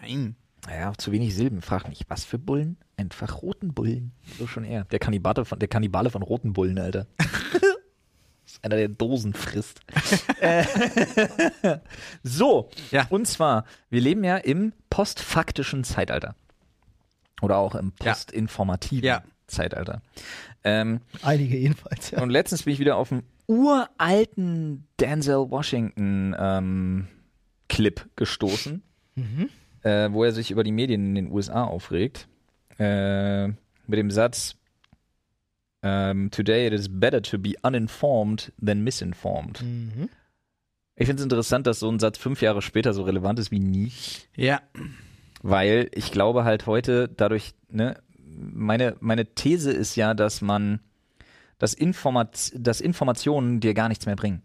[0.00, 0.34] Nein.
[0.66, 1.62] naja, zu wenig Silben.
[1.62, 2.76] Frag nicht, was für Bullen?
[2.96, 4.10] Einfach roten Bullen.
[4.36, 4.82] So schon eher.
[4.86, 7.06] Der Kannibale von, der Kannibale von roten Bullen, Alter.
[8.44, 9.80] Das ist einer, der Dosen frisst.
[10.40, 10.64] äh,
[12.22, 13.06] so, Ja.
[13.10, 16.36] und zwar, wir leben ja im postfaktischen Zeitalter.
[17.42, 19.22] Oder auch im postinformativen Ja.
[19.48, 20.00] Zeitalter.
[20.62, 22.22] Ähm, Einige jedenfalls, ja.
[22.22, 27.08] und letztens bin ich wieder auf einen uralten Denzel Washington ähm,
[27.68, 28.82] Clip gestoßen,
[29.14, 29.48] Mhm.
[29.82, 32.28] äh, wo er sich über die Medien in den USA aufregt.
[32.78, 34.56] Äh, mit dem Satz:
[35.82, 39.62] ähm, Today it is better to be uninformed than misinformed.
[39.62, 40.08] Mhm.
[40.96, 43.58] Ich finde es interessant, dass so ein Satz fünf Jahre später so relevant ist wie
[43.58, 43.92] nie.
[44.34, 44.60] Ja.
[45.42, 50.80] Weil ich glaube halt heute dadurch, ne, meine, meine These ist ja, dass man,
[51.58, 54.42] dass, Informat dass Informationen dir gar nichts mehr bringen.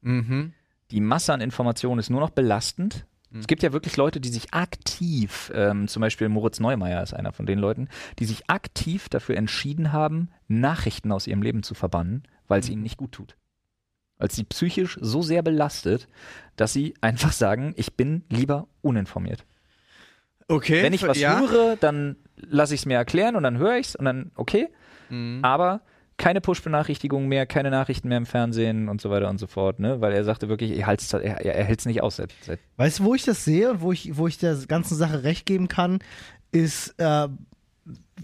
[0.00, 0.52] Mhm.
[0.90, 3.06] Die Masse an Informationen ist nur noch belastend.
[3.30, 3.40] Mhm.
[3.40, 7.32] Es gibt ja wirklich Leute, die sich aktiv, ähm, zum Beispiel Moritz Neumeier ist einer
[7.32, 7.88] von den Leuten,
[8.18, 12.82] die sich aktiv dafür entschieden haben, Nachrichten aus ihrem Leben zu verbannen, weil es ihnen
[12.82, 13.36] nicht gut tut.
[14.18, 16.08] Weil sie psychisch so sehr belastet,
[16.56, 19.44] dass sie einfach sagen, ich bin lieber uninformiert.
[20.48, 20.82] Okay.
[20.82, 21.38] Wenn ich was ja.
[21.40, 24.68] höre, dann lasse ich es mir erklären und dann höre ich es und dann okay.
[25.10, 25.40] Mhm.
[25.42, 25.82] Aber
[26.18, 30.00] keine Push-Benachrichtigungen mehr, keine Nachrichten mehr im Fernsehen und so weiter und so fort, ne?
[30.00, 32.16] Weil er sagte wirklich, er, er, er, er hält es nicht aus.
[32.16, 34.96] Seit, seit, Weißt du, wo ich das sehe und wo ich, wo ich der ganzen
[34.96, 35.98] Sache recht geben kann,
[36.52, 37.28] ist, äh,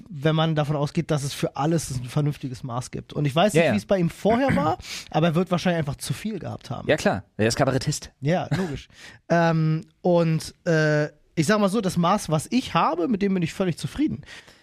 [0.09, 3.13] wenn man davon ausgeht, dass es für alles ein vernünftiges Maß gibt.
[3.13, 3.73] Und ich weiß nicht, Ja, ja.
[3.75, 4.79] wie es bei ihm vorher war,
[5.11, 6.89] aber er wird wahrscheinlich einfach zu viel gehabt haben.
[6.89, 8.11] ja klar, er ist Kabarettist.
[8.21, 8.89] Ja, logisch.
[9.29, 13.43] ähm, und äh, ich sag mal so, das Maß, was ich habe, mit dem bin
[13.43, 14.23] ich völlig zufrieden.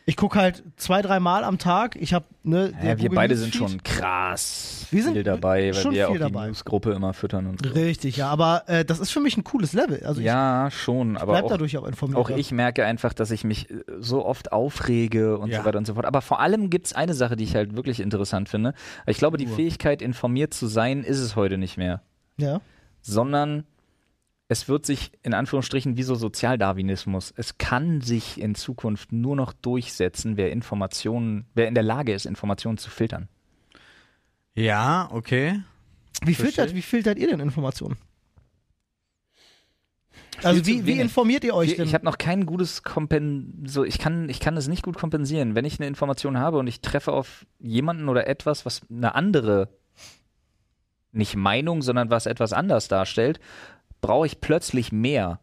[0.10, 1.96] Ich gucke halt zwei, drei Mal am Tag.
[1.96, 5.94] Ich habe ne, Ja, wir beide sind schon krass Wir sind viel dabei, weil schon
[5.94, 6.48] wir auch die dabei.
[6.48, 7.70] Newsgruppe immer füttern und so.
[7.72, 10.04] Richtig, ja, aber äh, das ist für mich ein cooles Level.
[10.06, 12.18] Also Ja, schon, ich aber bleib auch, dadurch auch informiert.
[12.20, 15.60] auch ich merke einfach, dass ich mich äh, so oft aufrege und Ja.
[15.60, 16.06] so weiter und so fort.
[16.06, 18.74] Aber vor allem gibt es eine Sache, die ich halt wirklich interessant finde.
[19.06, 22.02] Ich glaube, die Fähigkeit, informiert zu sein, ist es heute nicht mehr.
[22.38, 22.62] Ja.
[23.02, 23.64] sondern
[24.52, 27.32] es wird sich in Anführungsstrichen wie so Sozialdarwinismus.
[27.38, 32.26] Es kann sich in Zukunft nur noch durchsetzen, wer Informationen, wer in der Lage ist,
[32.26, 33.30] Informationen zu filtern.
[34.56, 35.62] Ja, okay.
[36.24, 36.46] Wie Verstehe.
[36.46, 37.98] filtert, wie filtert ihr denn Informationen?
[40.42, 41.86] Also wie, wie informiert ihr euch Ich, denn?
[41.86, 45.54] ich habe noch kein gutes Kompen so ich kann ich kann es nicht gut kompensieren,
[45.54, 49.70] wenn ich eine Information habe und ich treffe auf jemanden oder etwas, was eine andere
[51.12, 53.40] nicht Meinung, sondern was etwas anders darstellt,
[54.02, 55.40] brauche ich plötzlich mehr,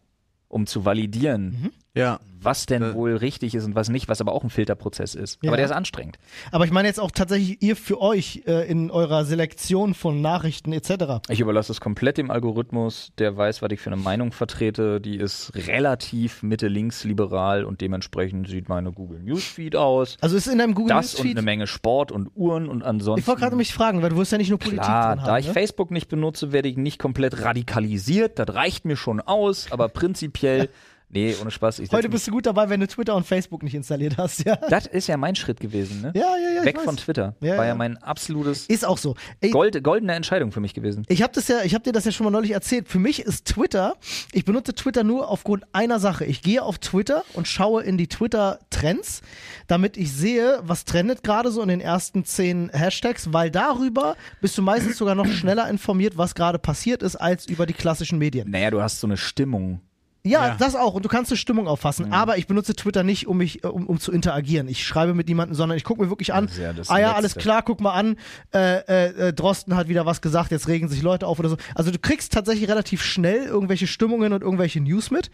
[0.49, 2.21] um zu validieren, Ja.
[2.39, 2.95] was denn Äh.
[2.95, 5.43] wohl richtig ist und was nicht, was aber auch ein Filterprozess ist.
[5.43, 5.51] Ja.
[5.51, 6.17] Aber der ist anstrengend.
[6.53, 10.73] Aber ich meine jetzt auch tatsächlich ihr für euch äh, in eurer Selektion von Nachrichten
[10.73, 11.27] etc.
[11.29, 15.01] Ich überlasse es komplett dem Algorithmus, der weiß, was ich für eine Meinung vertrete.
[15.01, 20.17] Die ist relativ Mitte-Links-liberal und dementsprechend sieht meine Google Newsfeed aus.
[20.21, 21.39] Also ist in deinem Google Das und Newsfeed.
[21.39, 23.21] eine Menge Sport und Uhren und ansonsten.
[23.21, 25.31] Ich wollte gerade mich fragen, weil du wirst ja nicht nur Politik Klar, drin da
[25.33, 25.53] haben, ich ne?
[25.53, 28.39] Facebook nicht benutze, werde ich nicht komplett radikalisiert.
[28.39, 30.69] Das reicht mir schon aus, aber prinzipiell,
[31.09, 31.79] nee, ohne Spaß.
[31.81, 34.57] Ich Heute bist du gut dabei, wenn du Twitter und Facebook nicht installiert hast, ja.
[34.57, 36.13] das ist ja mein Schritt gewesen, ne?
[36.15, 36.65] Ja, ja, ja.
[36.65, 37.35] Weg von Twitter.
[37.41, 37.75] Ja, War ja ja.
[37.75, 39.15] mein absolutes Ist auch so.
[39.41, 41.05] Ey, Gold, goldene Entscheidung für mich gewesen.
[41.09, 42.89] Ich habe das ja, ich habe dir das ja schon mal neulich erzählt.
[42.89, 43.97] Für mich ist Twitter,
[44.33, 46.25] ich benutze Twitter nur aufgrund einer Sache.
[46.25, 49.23] Ich gehe auf Twitter und schaue in die Twitter-Trends,
[49.67, 54.57] damit ich sehe, was trendet gerade so in den ersten zehn Hashtags, weil darüber bist
[54.59, 58.51] du meistens sogar noch schneller informiert, was gerade passiert ist, als über die klassischen Medien.
[58.51, 59.81] Naja, du hast so eine Stimmung.
[60.27, 60.57] Ja, Ja.
[60.59, 60.95] das auch.
[60.95, 62.13] Und du kannst eine Stimmung auffassen.
[62.13, 64.69] Aber ich benutze Twitter nicht, um mich, äh, um, um zu interagieren.
[64.69, 66.49] Ich schreibe mit niemandem, sondern ich gucke mir wirklich an.
[66.59, 67.15] Ja ah ja, Letzte.
[67.17, 68.17] alles klar, guck mal an.
[68.53, 71.57] Äh, äh, äh, Drosten hat wieder was gesagt, jetzt regen sich Leute auf oder so.
[71.75, 75.31] Also du kriegst tatsächlich relativ schnell irgendwelche Stimmungen und irgendwelche News mit.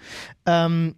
[0.47, 0.95] Ähm,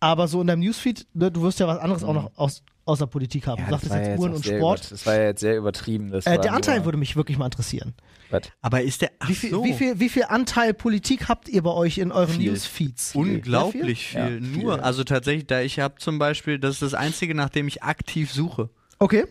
[0.00, 3.06] aber so in deinem Newsfeed, ne, du wirst ja was anderes auch noch aus, außer
[3.06, 3.62] Politik haben.
[3.64, 4.80] du das sagtest war ja jetzt Uhren und sehr Sport.
[4.80, 6.10] über- Das war ja jetzt sehr übertrieben.
[6.10, 7.94] Das Äh, der Anteil nur- würde mich wirklich mal interessieren.
[8.30, 8.42] Was?
[8.62, 9.10] Aber ist der.
[9.26, 9.62] Wie viel, so.
[9.64, 12.50] wie, viel, wie viel Anteil Politik habt ihr bei euch in euren Viel.
[12.50, 13.14] Newsfeeds?
[13.14, 14.22] Unglaublich viel.
[14.26, 14.34] viel?
[14.34, 14.82] Ja, Nur, viel.
[14.82, 18.32] also tatsächlich, da ich habe zum Beispiel, das ist das Einzige, nach dem ich aktiv
[18.32, 18.70] suche.
[18.98, 19.24] Okay.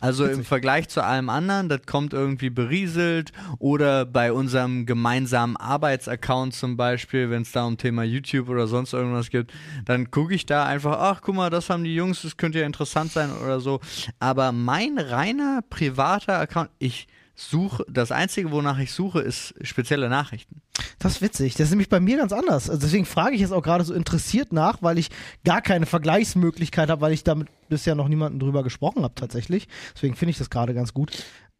[0.00, 6.54] Also im Vergleich zu allem anderen, das kommt irgendwie berieselt oder bei unserem gemeinsamen Arbeitsaccount
[6.54, 9.52] zum Beispiel, wenn es da um Thema YouTube oder sonst irgendwas gibt,
[9.84, 12.66] dann gucke ich da einfach, ach guck mal, das haben die Jungs, das könnte ja
[12.66, 13.80] interessant sein oder so.
[14.18, 17.06] Aber mein reiner privater Account, ich
[17.36, 20.62] suche, das Einzige, wonach ich suche, ist spezielle Nachrichten.
[20.98, 21.54] Das ist witzig.
[21.54, 22.68] Das ist nämlich bei mir ganz anders.
[22.68, 25.10] Also deswegen frage ich jetzt auch gerade so interessiert nach, weil ich
[25.44, 29.68] gar keine Vergleichsmöglichkeit habe, weil ich damit bisher noch niemanden drüber gesprochen habe tatsächlich.
[29.94, 31.12] Deswegen finde ich das gerade ganz gut.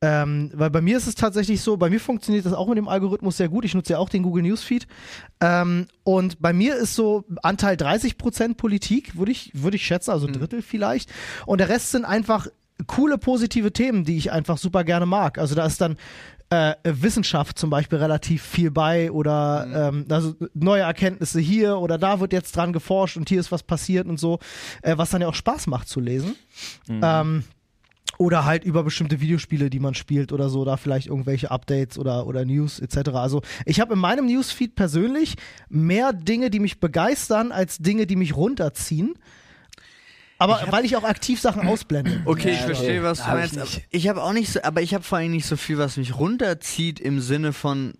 [0.03, 2.89] Ähm, weil bei mir ist es tatsächlich so, bei mir funktioniert das auch mit dem
[2.89, 3.65] Algorithmus sehr gut.
[3.65, 4.87] Ich nutze ja auch den Google Newsfeed.
[5.41, 10.27] Ähm, und bei mir ist so Anteil 30% Politik, würde ich, würde ich schätzen, also
[10.27, 11.11] ein Drittel vielleicht.
[11.47, 12.47] Und der Rest sind einfach
[12.87, 15.39] coole, positive Themen, die ich einfach super gerne mag.
[15.39, 15.97] Also da ist dann
[16.51, 22.21] äh, Wissenschaft zum Beispiel relativ viel bei oder ähm, also neue Erkenntnisse hier oder da
[22.21, 24.39] wird jetzt dran geforscht und hier ist was passiert und so,
[24.83, 26.37] äh, was dann ja auch Spaß macht zu lesen.
[27.03, 27.45] Ähm,
[28.19, 32.27] oder halt über bestimmte Videospiele, die man spielt oder so, da vielleicht irgendwelche Updates oder,
[32.27, 33.11] oder News etc.
[33.11, 35.35] Also ich habe in meinem Newsfeed persönlich
[35.69, 39.15] mehr Dinge, die mich begeistern, als Dinge, die mich runterziehen.
[40.39, 42.23] Aber weil ich auch aktiv Sachen ausblende.
[42.25, 43.03] Okay, ich Ja, verstehe, okay.
[43.03, 43.81] was du Hab ich meinst.
[43.91, 46.19] Ich habe auch nicht so, aber ich habe vor allem nicht so viel, was mich
[46.19, 47.95] runterzieht im Sinne von,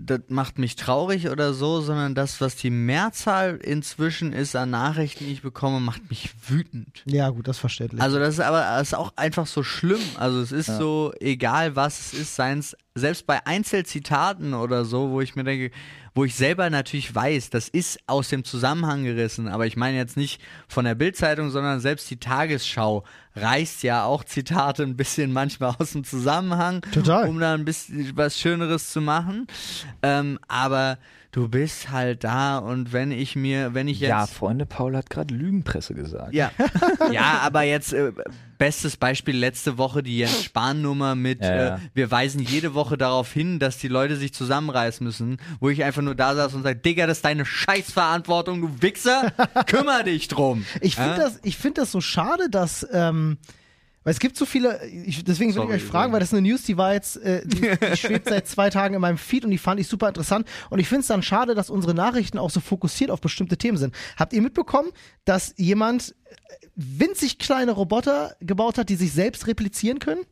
[0.00, 5.24] das macht mich traurig oder so, sondern das, was die Mehrzahl inzwischen ist an Nachrichten,
[5.24, 7.02] die ich bekomme, macht mich wütend.
[7.04, 8.00] Ja, gut, das ist verständlich.
[8.00, 10.00] Also das ist aber das ist auch einfach so schlimm.
[10.16, 15.10] Also es ist so, egal was es ist, seien es selbst bei Einzelzitaten oder so,
[15.10, 15.72] wo ich mir denke,
[16.18, 20.16] wo ich selber natürlich weiß, das ist aus dem Zusammenhang gerissen, aber ich meine jetzt
[20.16, 23.04] nicht von der Bildzeitung, sondern selbst die Tagesschau
[23.36, 27.28] reißt ja auch Zitate ein bisschen manchmal aus dem Zusammenhang, Total.
[27.28, 29.46] um da ein bisschen was Schöneres zu machen.
[30.02, 30.98] Ähm, aber
[31.30, 35.10] du bist halt da und wenn ich mir, wenn ich jetzt Ja, Freunde, Paul hat
[35.10, 36.32] gerade Lügenpresse gesagt.
[36.32, 36.50] ja,
[37.12, 38.12] ja, aber jetzt äh,
[38.56, 41.74] bestes Beispiel letzte Woche die Jens Spahn Nummer mit Ja, ja.
[41.76, 45.84] Äh, wir weisen jede Woche darauf hin, dass die Leute sich zusammenreißen müssen, wo ich
[45.84, 49.32] einfach nur da saß und sage, Digga, das ist deine Scheißverantwortung, du Wichser,
[49.66, 50.64] kümmer dich drum.
[50.80, 51.16] Ich finde Ja?
[51.18, 52.86] das, ich find das so schade, dass.
[52.92, 53.38] Ähm,
[54.08, 56.48] weil es gibt so viele, ich, deswegen will ich euch fragen, weil das ist eine
[56.48, 59.50] News, die war jetzt, äh, die, die schwebt seit zwei Tagen in meinem Feed und
[59.50, 60.48] die fand ich super interessant.
[60.70, 63.76] Und ich finde es dann schade, dass unsere Nachrichten auch so fokussiert auf bestimmte Themen
[63.76, 63.94] sind.
[64.16, 64.88] Habt ihr mitbekommen,
[65.26, 70.22] dass jemand äh, winzig kleine Roboter gebaut hat, die sich selbst replizieren können?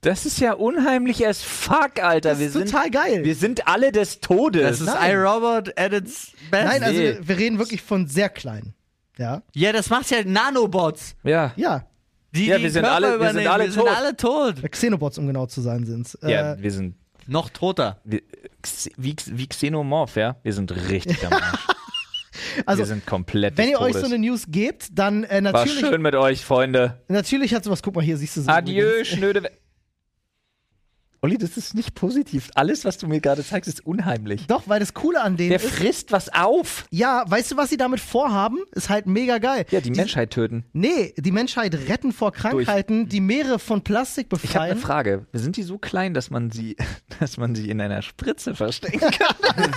[0.00, 2.30] Das ist ja unheimlich as fuck, Alter.
[2.30, 3.24] Das wir ist sind, total geil.
[3.24, 4.80] Wir sind alle des Todes.
[4.80, 6.66] Das ist iRobot at its best.
[6.66, 7.04] Nein, also nee.
[7.04, 8.74] wir, wir reden wirklich von sehr kleinen.
[9.16, 9.44] Ja.
[9.54, 11.14] ja, das macht ja Nanobots.
[11.22, 11.52] ja.
[11.54, 11.86] Ja.
[12.36, 13.90] Die, Ja, die wir sind Körper alle- wir sind alle wir sind tot.
[13.96, 14.70] alle tot.
[14.70, 16.16] Xenobots, um genau zu sein, sind's.
[16.22, 16.94] ja, Äh, wir sind
[17.26, 17.98] Noch toter.
[18.04, 18.20] wir,
[18.58, 20.36] X- wie, wie Xenomorph, ja?
[20.42, 21.66] Wir sind richtig am Arsch.
[22.66, 24.08] also, wir sind komplett wenn ihr euch Todes.
[24.08, 27.00] so eine News gebt, dann äh, War natürlich, schön mit euch, Freunde.
[27.08, 28.50] natürlich hat sowas, guck mal hier, siehst du so.
[28.50, 29.08] Adieu, übrigens.
[29.08, 29.42] schnöde.
[29.42, 29.50] We
[31.26, 32.50] Olli, das ist nicht positiv.
[32.54, 34.46] Alles, was du mir gerade zeigst, ist unheimlich.
[34.46, 36.86] Doch, weil das Coole an denen Der ist, frisst was auf.
[36.90, 38.58] ja, weißt du, was sie damit vorhaben?
[38.72, 39.66] Ist halt mega geil.
[39.70, 40.64] Ja, die Menschheit töten.
[40.72, 44.78] Nee, die Menschheit retten vor Krankheiten, die Meere von Plastik Ich habe eine befreien.
[44.78, 45.26] Frage.
[45.32, 46.76] Sind die so klein, dass man sie,
[47.20, 49.34] dass man sie in einer Spritze verstecken kann.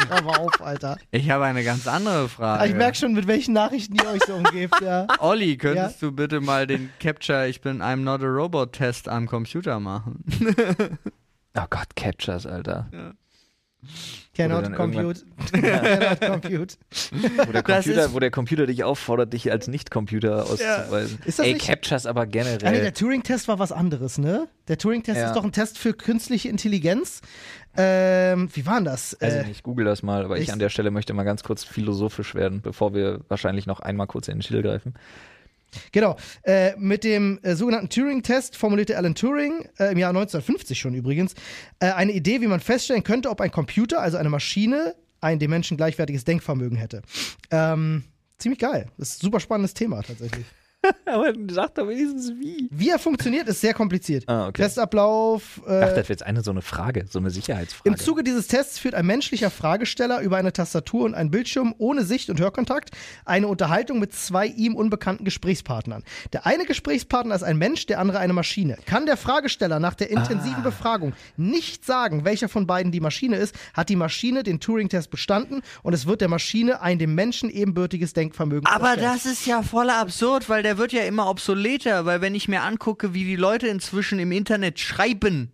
[0.09, 0.97] Hör mal auf, Alter.
[1.11, 2.67] Ich habe eine ganz andere Frage.
[2.69, 5.07] Ich merke schon, mit welchen Nachrichten ihr euch so umgebt, ja.
[5.19, 9.25] Olli, könntest du bitte mal den Capture Ich bin I'm not a Robot Test am
[9.25, 10.23] Computer machen?
[11.57, 12.89] Oh Gott, Captures, Alter.
[14.35, 15.23] Cannot dann compute.
[15.51, 16.75] Cannot compute.
[17.45, 21.19] Wo der, Computer, wo der Computer dich auffordert, dich als Nicht-Computer auszuweisen.
[21.25, 22.81] Ist das Ey, nicht- Captures aber Ah, nee, generell.
[22.81, 24.47] der Turing-Test war was anderes, ne?
[24.67, 25.27] Der Turing-Test Ja.
[25.27, 27.21] ist doch ein Test für künstliche Intelligenz.
[27.77, 29.15] Ähm, wie war denn das?
[29.19, 31.23] Weiß Äh, ich nicht, google das mal, aber ich, ich- an der Stelle möchte mal
[31.23, 34.93] ganz kurz philosophisch werden, bevor wir wahrscheinlich noch einmal kurz in den Schild greifen.
[35.91, 36.17] Genau.
[36.43, 41.33] Äh, mit dem äh, sogenannten Turing-Test formulierte Alan Turing, äh, im Jahr 1950 schon übrigens,
[41.79, 45.49] äh, eine Idee, wie man feststellen könnte, ob ein Computer, also eine Maschine, ein dem
[45.49, 47.01] Menschen gleichwertiges Denkvermögen hätte.
[47.51, 48.03] Ähm,
[48.37, 48.87] ziemlich geil.
[48.97, 50.45] Das ist ein super spannendes Thema tatsächlich.
[51.05, 52.67] aber sag doch wenigstens wie.
[52.71, 54.23] Wie er funktioniert, ist sehr kompliziert.
[54.27, 54.63] Ah, okay.
[54.63, 55.59] Testablauf.
[55.63, 57.89] Ich Äh, dachte, das wäre jetzt eine so eine Frage, so eine Sicherheitsfrage.
[57.89, 62.03] Im Zuge dieses Tests führt ein menschlicher Fragesteller über eine Tastatur und einen Bildschirm ohne
[62.03, 62.91] Sicht- und Hörkontakt
[63.25, 66.03] eine Unterhaltung mit zwei ihm unbekannten Gesprächspartnern.
[66.31, 68.77] Der eine Gesprächspartner ist ein Mensch, der andere eine Maschine.
[68.85, 73.53] Kann der Fragesteller nach der intensiven Befragung nicht sagen, welcher von beiden die Maschine ist,
[73.73, 78.13] hat die Maschine den Turing-Test bestanden und es wird der Maschine ein dem Menschen ebenbürtiges
[78.13, 82.35] Denkvermögen Aber das ist ja voller absurd, weil der wird ja immer obsoleter, weil wenn
[82.35, 85.51] ich mir angucke, wie die Leute inzwischen im Internet schreiben,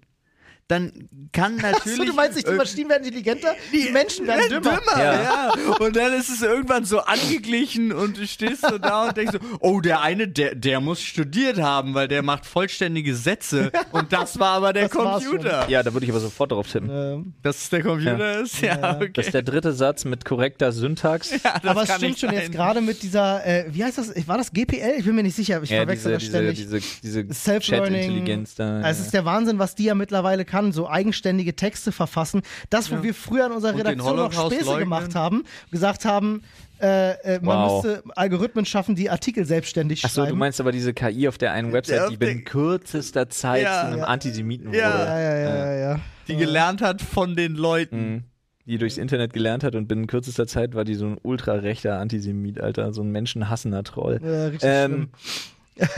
[0.67, 1.99] dann kann natürlich.
[1.99, 4.79] Achso, du meinst nicht, die äh, Maschinen werden intelligenter, die Menschen werden Ja, dümmer.
[4.97, 5.13] Ja.
[5.23, 5.53] ja.
[5.79, 9.39] Und dann ist es irgendwann so angeglichen und du stehst so da und denkst so,
[9.59, 13.71] oh, der eine, der, der muss studiert haben, weil der macht vollständige Sätze.
[13.91, 15.69] Und das war aber der Das Computer.
[15.69, 16.89] ja, da würde ich aber sofort drauf tippen.
[16.91, 18.59] Ähm, Dass es der Computer ist?
[18.61, 19.11] Ja, okay.
[19.13, 21.31] Das ist der dritte Satz mit korrekter Syntax.
[21.43, 22.39] Ja, aber es stimmt schon sein.
[22.39, 24.27] jetzt gerade mit dieser, äh, wie heißt das?
[24.27, 24.95] War das GPL?
[24.97, 25.61] Ich bin mir nicht sicher.
[25.61, 27.01] Ich Ja, verwechsel diese, das diese, ständig.
[27.03, 27.93] diese, diese Self-Learning.
[27.93, 28.79] Chat-Intelligenz da.
[28.81, 32.41] Also es ist der Wahnsinn, was die ja mittlerweile kann, so eigenständige Texte verfassen.
[32.69, 34.79] Das, wo wir früher in unserer Redaktion noch Späße leugnen.
[34.85, 36.41] gemacht haben, gesagt haben,
[36.81, 37.83] äh, äh, man Wow.
[37.85, 40.31] müsste Algorithmen schaffen, die Artikel selbstständig Achso, schreiben.
[40.31, 43.81] du meinst aber diese KI auf der einen Website, Der die binnen kürzester Zeit Ja.
[43.81, 44.05] zu einem Ja.
[44.05, 44.93] Antisemiten Ja.
[44.93, 45.05] wurde.
[45.05, 45.99] ja, ja, ja, ja, ja.
[46.27, 48.11] Die gelernt hat von den Leuten.
[48.15, 48.23] Mhm.
[48.67, 52.59] Die durchs Internet gelernt hat und binnen kürzester Zeit war die so ein ultra-rechter Antisemit,
[52.59, 54.19] Alter, so ein menschenhassender Troll.
[54.23, 55.09] Äh, richtig Ähm,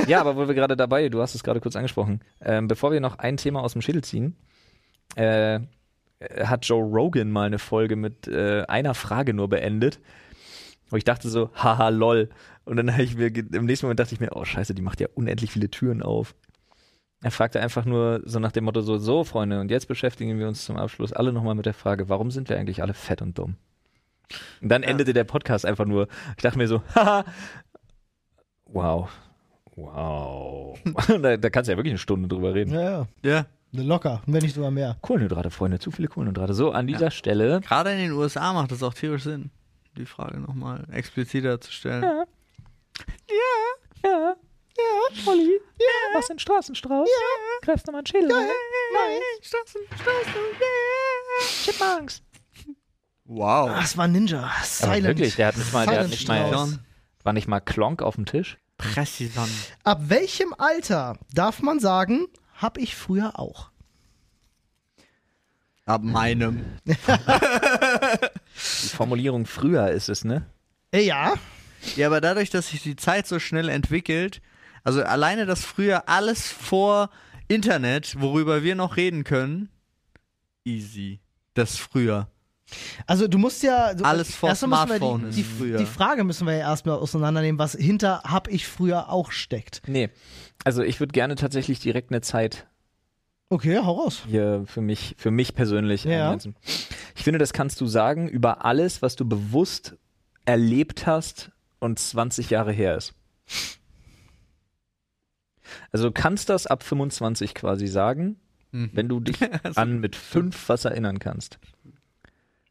[0.07, 2.99] ja, aber wo wir gerade dabei, du hast es gerade kurz angesprochen, ähm, bevor wir
[2.99, 4.35] noch ein Thema aus dem Schädel ziehen,
[5.15, 5.59] äh,
[6.43, 9.99] hat Joe Rogan mal eine Folge mit äh, einer Frage nur beendet,
[10.89, 12.29] wo ich dachte so, haha, lol.
[12.65, 14.99] Und dann habe ich mir, im nächsten Moment dachte ich mir, oh scheiße, die macht
[14.99, 16.35] ja unendlich viele Türen auf.
[17.21, 20.47] Er fragte einfach nur so nach dem Motto so, so Freunde, und jetzt beschäftigen wir
[20.47, 23.37] uns zum Abschluss alle nochmal mit der Frage, warum sind wir eigentlich alle fett und
[23.37, 23.55] dumm?
[24.61, 27.25] Und dann endete der Podcast einfach nur, ich dachte mir so, haha,
[28.65, 29.09] wow,
[29.75, 30.77] wow.
[31.21, 32.73] da, da kannst du ja wirklich eine Stunde drüber reden.
[32.73, 33.07] Ja, ja.
[33.23, 33.45] Ja.
[33.72, 34.97] Locker, wenn nicht sogar mehr.
[35.01, 36.53] Kohlenhydrate, Freunde, zu viele Kohlenhydrate.
[36.53, 39.51] So, an dieser Stelle, Gerade in den USA macht das auch tierisch Sinn,
[39.97, 42.03] die Frage nochmal expliziter zu stellen.
[42.03, 42.24] Ja.
[43.30, 44.36] ja, ja,
[44.78, 48.47] ja, Olli, ja, was ein Straßenstrauß, ja, greifst du mal einen Schädel rein?
[48.93, 51.47] Nein, Straßen, Straßen, yeah.
[51.63, 52.22] Chipmunks.
[53.26, 53.70] Wow.
[53.70, 54.39] Ah, es war Ninja.
[54.39, 55.03] Aber Silent.
[55.03, 56.80] wirklich, der hat nicht mal, der hat nicht mal,
[57.24, 58.57] war nicht mal Klonk auf dem Tisch?
[58.78, 59.49] Präzison.
[59.84, 63.71] Ab welchem Alter darf man sagen, hab ich früher auch?
[65.85, 66.65] Ab meinem.
[66.85, 66.95] Die
[68.89, 70.45] Formulierung früher ist es, ne?
[70.91, 71.35] Äh, ja.
[71.95, 74.41] Ja, aber dadurch, dass sich die Zeit so schnell entwickelt,
[74.83, 77.09] also alleine das früher alles vor
[77.47, 79.69] Internet, worüber wir noch reden können,
[80.65, 81.21] easy.
[81.53, 82.29] Das früher.
[83.05, 83.93] Also du musst ja.
[83.93, 85.78] Du, Alles vor erstmal müssen wir Smartphone die, ist die, früher.
[85.78, 89.82] die Frage müssen wir ja erstmal auseinandernehmen, was hinter hab ich früher auch steckt.
[89.88, 90.09] Nee.
[90.63, 92.68] Also ich würde gerne tatsächlich direkt eine Zeit
[93.49, 94.24] Okay, hau raus.
[94.28, 96.36] hier für mich, für mich persönlich Ja.
[97.15, 99.95] Ich finde, das kannst du sagen über alles, was du bewusst
[100.43, 103.13] erlebt hast und 20 Jahre her ist.
[105.91, 108.38] Also du kannst das ab 25 quasi sagen,
[108.74, 108.89] Mhm.
[108.93, 111.57] wenn du dich Also, an mit fünf was erinnern kannst.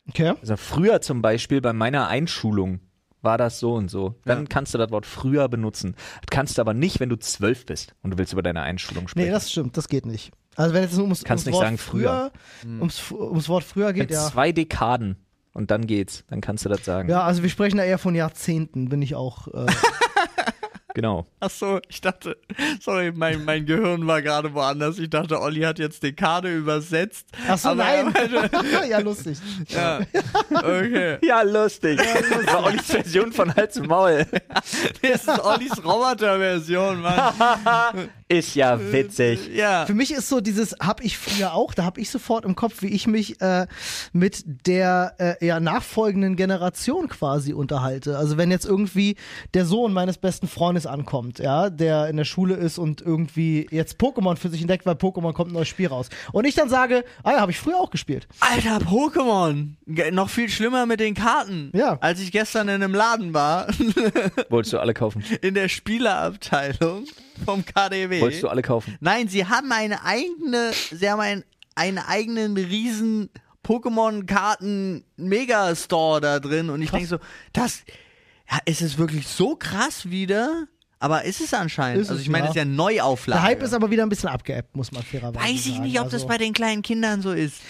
[0.08, 0.34] Okay.
[0.40, 2.80] Also früher zum Beispiel bei meiner Einschulung
[3.22, 4.14] war das so und so.
[4.24, 4.44] Dann Ja.
[4.48, 5.96] kannst du das Wort früher benutzen.
[6.20, 9.08] Das kannst du aber nicht, wenn du zwölf bist und du willst über deine Einschulung
[9.08, 9.26] sprechen.
[9.26, 10.30] Nee, das stimmt, das geht nicht.
[10.54, 12.32] Also wenn es ums, Kannst ums nicht Wort sagen früher.
[12.80, 14.26] ums, ums Wort früher geht, Mit ja.
[14.26, 15.16] zwei Dekaden
[15.52, 16.24] und dann geht's.
[16.28, 17.08] Dann kannst du das sagen.
[17.10, 19.48] Ja, also wir sprechen da eher von Jahrzehnten, bin ich auch.
[19.48, 19.66] Äh,
[20.96, 21.26] Genau.
[21.40, 22.38] Ach so, ich dachte,
[22.80, 24.98] sorry, mein, mein Gehirn war gerade woanders.
[24.98, 27.26] Ich dachte, Olli hat jetzt die Karte übersetzt.
[27.46, 28.06] Ach so, Aber nein.
[28.14, 28.50] meinte-
[28.88, 29.36] ja, lustig.
[29.68, 30.00] ja,
[30.54, 31.18] okay.
[31.22, 31.98] Ja, lustig.
[31.98, 34.24] Das war Ollis Version von Hals und Maul.
[35.02, 38.08] Das ist Ollis Roboter-Version, Mann.
[38.28, 39.50] Ist ja witzig.
[39.54, 39.84] Ja.
[39.86, 42.80] Für mich ist so dieses, hab ich früher auch, da hab ich sofort im Kopf,
[42.80, 43.66] wie ich mich äh,
[44.12, 48.16] mit der äh, ja, nachfolgenden Generation quasi unterhalte.
[48.18, 49.16] Also wenn jetzt irgendwie
[49.54, 54.00] der Sohn meines besten Freundes ankommt, ja, der in der Schule ist und irgendwie jetzt
[54.00, 56.08] Pokémon für sich entdeckt, weil Pokémon kommt ein neues Spiel raus.
[56.32, 58.26] Und ich dann sage, ah ja, habe ich früher auch gespielt.
[58.40, 59.74] Alter, Pokémon.
[60.12, 61.70] Noch viel schlimmer mit den Karten.
[61.74, 61.98] Ja.
[62.00, 63.66] Als ich gestern in einem Laden war,
[64.48, 65.24] Wolltest du alle kaufen?
[65.42, 67.04] in der Spielerabteilung
[67.44, 68.20] vom KDW.
[68.20, 68.96] Wolltest du alle kaufen?
[69.00, 73.30] Nein, sie haben eine eigene, sie haben ein, einen eigenen riesen
[73.64, 77.18] Pokémon-Karten Megastore da drin und ich denke so,
[77.52, 77.82] das,
[78.50, 80.68] ja, ist es wirklich so krass wieder?
[80.98, 82.00] Aber ist es anscheinend.
[82.00, 82.46] Ist also es, ich meine, ja.
[82.46, 83.40] das ist ja eine Neuauflage.
[83.42, 85.54] Der Hype ist aber wieder ein bisschen abgeebbt, muss man fairerweise sagen.
[85.54, 87.60] Weiß ich nicht, ob das Also, bei den kleinen Kindern so ist.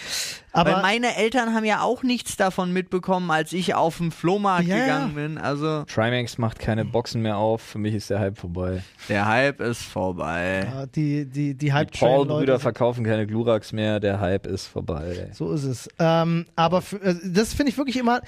[0.53, 4.67] aber Weil meine Eltern haben ja auch nichts davon mitbekommen, als ich auf den Flohmarkt
[4.67, 5.37] Ja, gegangen bin.
[5.37, 7.61] Also Trimax macht keine Boxen mehr auf.
[7.61, 8.81] Für mich ist der Hype vorbei.
[9.09, 10.65] der Hype ist vorbei.
[10.73, 13.99] ja, die, die, die Die Hype-Train-Leute Paul-Brüder verkaufen keine Glurax mehr.
[13.99, 15.29] Der Hype ist vorbei.
[15.33, 15.89] So ist es.
[15.99, 18.21] Ähm, aber für, äh, das finde ich wirklich immer,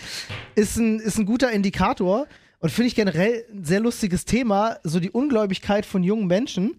[0.56, 2.28] ist ein, ist ein guter Indikator
[2.60, 6.76] und finde ich generell ein sehr lustiges Thema, so die Ungläubigkeit von jungen Menschen.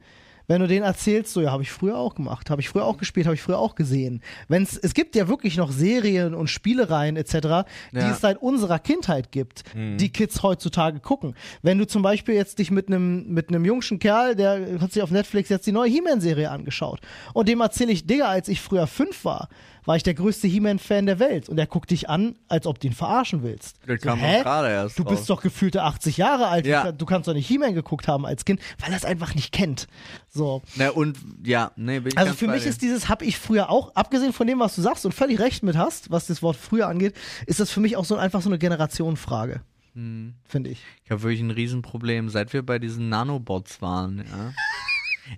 [0.47, 2.99] Wenn du denen erzählst, so ja, habe ich früher auch gemacht, habe ich früher auch
[2.99, 4.21] gespielt, habe ich früher auch gesehen.
[4.49, 8.11] Wenn's, es gibt ja wirklich noch Serien und Spielereien etc., die Ja.
[8.11, 11.37] es seit unserer Kindheit gibt, die Kids heutzutage gucken.
[11.63, 15.05] Wenn du zum Beispiel jetzt dich mit einem mit einem jungschen Kerl, der hat sich
[15.05, 16.99] auf Netflix jetzt die neue He-Man-Serie angeschaut
[17.33, 19.49] und dem erzähle ich, Digga, als ich früher fünf war,
[19.91, 22.87] war ich der größte He-Man-Fan der Welt und er guckt dich an, als ob du
[22.87, 23.75] ihn verarschen willst.
[23.89, 24.41] Der So, kam hä?
[24.45, 25.17] gerade erst Du raus.
[25.17, 26.93] bist doch gefühlte 80 Jahre alt, Ja.
[26.93, 29.89] du kannst doch nicht He-Man geguckt haben als Kind, weil er es einfach nicht kennt.
[30.29, 30.63] So.
[30.77, 33.93] Na und ja, nee, bin ich Also für mich ist dieses, habe ich früher auch,
[33.97, 36.87] abgesehen von dem, was du sagst und völlig recht mit hast, was das Wort früher
[36.87, 37.17] angeht,
[37.47, 39.63] ist das für mich auch so einfach so eine Generationenfrage.
[39.95, 40.35] Hm.
[40.45, 40.79] Finde ich.
[41.05, 44.53] Ich habe wirklich ein Riesenproblem, seit wir bei diesen Nanobots waren, ja.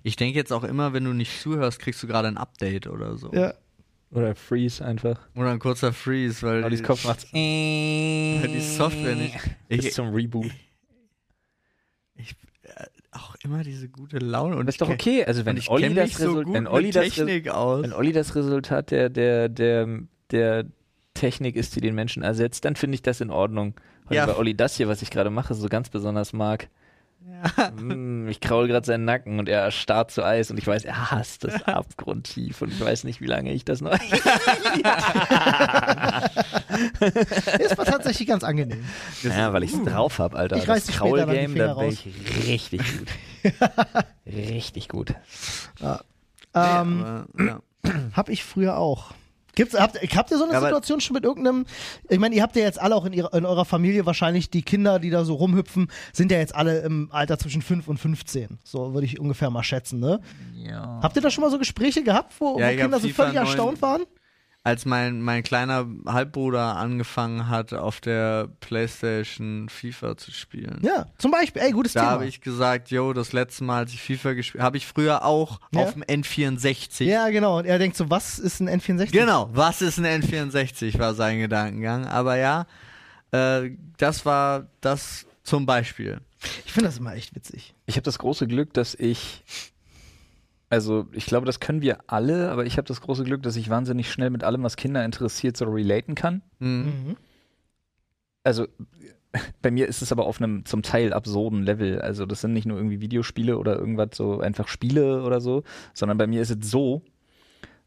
[0.01, 3.15] Ich denke jetzt auch immer, wenn du nicht zuhörst, kriegst du gerade ein Update oder
[3.17, 3.31] so.
[3.31, 3.53] Ja.
[4.13, 5.19] Oder Freeze einfach.
[5.35, 7.25] Oder ein kurzer Freeze, weil Ollis die, Kopf macht's.
[7.33, 9.37] weil die Software nicht.
[9.67, 10.51] Bis zum Reboot.
[12.15, 14.55] ich, äh, auch immer diese gute Laune.
[14.57, 15.25] Und Das ist doch okay.
[15.25, 19.09] Also Und wenn ich Olli das, so wenn Olli das, wenn Olli das Resultat der,
[19.09, 19.87] der, der,
[20.31, 20.65] der
[21.13, 23.73] Technik ist, die den Menschen ersetzt, dann finde ich das in Ordnung.
[24.05, 24.25] Weil Ja.
[24.25, 26.69] bei Olli das hier, was ich gerade mache, so ganz besonders mag.
[27.79, 31.11] Mm, Ich kraul gerade seinen Nacken und er erstarrt zu Eis und ich weiß, er
[31.11, 33.91] hasst das abgrundtief und ich weiß nicht, wie lange ich das noch.
[37.59, 38.83] Ist war tatsächlich ganz angenehm.
[39.23, 40.57] ja, weil ich es drauf habe, Alter.
[40.57, 42.05] Ich reiß das Kraulgame, da bin ich
[42.47, 43.07] richtig gut.
[44.25, 45.13] richtig gut.
[45.81, 45.97] Ähm,
[46.53, 47.59] aber, ja.
[48.13, 49.11] Hab ich früher auch.
[49.55, 51.65] Gibt's, habt, habt ihr so eine Ja, Situation schon mit irgendeinem,
[52.09, 54.63] ich meine, ihr habt ja jetzt alle auch in, ihrer, in eurer Familie wahrscheinlich die
[54.63, 58.59] Kinder, die da so rumhüpfen, sind ja jetzt alle im Alter zwischen 5 und 15.
[58.63, 60.21] So würde ich ungefähr mal schätzen, ne?
[60.55, 60.99] Ja.
[61.03, 63.79] Habt ihr da schon mal so Gespräche gehabt, wo, Ja, wo Kinder so völlig erstaunt
[63.79, 64.01] 9 waren?
[64.65, 70.79] Als mein, mein kleiner Halbbruder angefangen hat, auf der Playstation FIFA zu spielen.
[70.81, 72.11] Ja, zum Beispiel, ey, gutes Da Thema.
[72.13, 75.59] habe ich gesagt, yo, das letzte Mal, als ich FIFA gespielt habe, ich früher auch
[75.73, 75.81] Ja.
[75.81, 77.03] auf dem N64.
[77.03, 77.57] ja, genau.
[77.57, 79.11] Und er denkt so, was ist ein N64?
[79.11, 82.05] Genau, was ist ein N64, war sein Gedankengang.
[82.07, 82.65] Aber ja,
[83.31, 86.21] äh, das war das zum Beispiel.
[86.65, 87.73] Ich finde das immer echt witzig.
[87.85, 89.43] Ich habe das große Glück, dass ich,
[90.73, 93.69] also ich glaube, das können wir alle, aber ich habe das große Glück, dass ich
[93.69, 96.41] wahnsinnig schnell mit allem, was Kinder interessiert, so relaten kann.
[96.57, 96.85] Mhm.
[97.05, 97.17] Mhm.
[98.43, 98.65] Also
[99.61, 102.01] bei mir ist es aber auf einem zum Teil absurden Level.
[102.01, 105.61] Also das sind nicht nur irgendwie Videospiele oder irgendwas so einfach Spiele oder so,
[105.93, 107.03] sondern bei mir ist es so,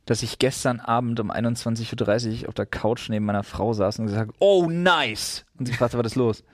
[0.04, 4.06] dass ich gestern Abend um 21.30 Uhr auf der Couch neben meiner Frau saß und
[4.06, 5.44] gesagt, oh nice!
[5.58, 6.44] Und sie fragte, was ist los?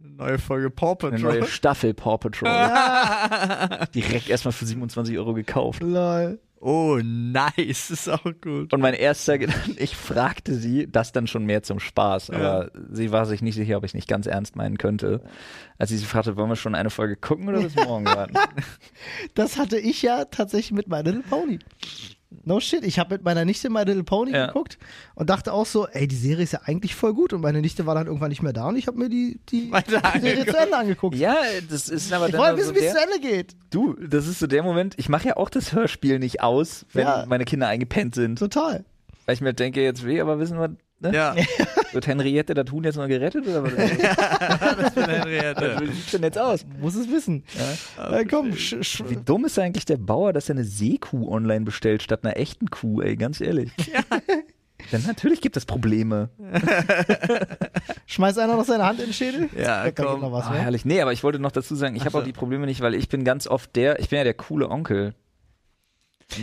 [0.00, 1.20] Neue Folge Paw Eine Patrol.
[1.40, 3.86] neue Staffel Paw Patrol.
[3.94, 5.82] Direkt erstmal für 27 Euro gekauft.
[5.82, 6.38] Lol.
[6.60, 8.72] oh, nice, ist auch gut.
[8.72, 13.10] Und mein erster Gedanke, ich fragte sie, das dann schon mehr zum Spaß, aber sie
[13.10, 15.22] war sich nicht sicher, ob ich nicht ganz ernst meinen könnte.
[15.78, 18.34] Als ich sie fragte, wollen wir schon eine Folge gucken oder bis morgen warten?
[19.34, 21.58] Das hatte ich ja tatsächlich mit Little Pony.
[22.44, 24.46] No shit, ich habe mit meiner Nichte My Little Pony Ja.
[24.48, 24.76] geguckt
[25.14, 27.86] und dachte auch so, ey, die Serie ist ja eigentlich voll gut und meine Nichte
[27.86, 30.56] war dann irgendwann nicht mehr da und ich habe mir die, die Weiter Serie zu
[30.56, 31.16] Ende angeguckt.
[31.16, 31.36] ja,
[31.70, 33.56] das ist aber ich dann wollte so wissen, wie es zu Ende geht.
[33.70, 37.06] Du, das ist so der Moment, ich mache ja auch das Hörspiel nicht aus, wenn
[37.06, 37.24] Ja.
[37.26, 38.38] meine Kinder eingepennt sind.
[38.38, 38.84] Total.
[39.24, 40.70] Weil ich mir denke, jetzt will ich aber wissen, was,
[41.00, 41.14] ne?
[41.14, 41.34] Ja,
[41.92, 43.72] Wird Henriette da tun jetzt mal gerettet oder was?
[44.76, 45.76] das bin Henriette.
[45.80, 46.66] Wie sieht's denn jetzt aus?
[46.80, 47.44] Muss es wissen.
[47.98, 48.18] Ja.
[48.18, 51.64] Äh, komm, sch sch Wie dumm ist eigentlich der Bauer, dass er eine Seekuh online
[51.64, 53.70] bestellt statt einer echten Kuh, ey, ganz ehrlich.
[53.92, 54.00] Ja.
[54.92, 56.30] Denn natürlich gibt es Probleme.
[58.06, 59.48] Schmeiß einer noch seine Hand in den Schädel?
[59.56, 60.20] Ja, Da komm.
[60.20, 60.58] noch was, Ah, ne?
[60.60, 60.84] herrlich.
[60.84, 63.08] Nee, aber ich wollte noch dazu sagen, ich habe auch die Probleme nicht, weil ich
[63.08, 65.14] bin ganz oft der, ich bin ja der coole Onkel.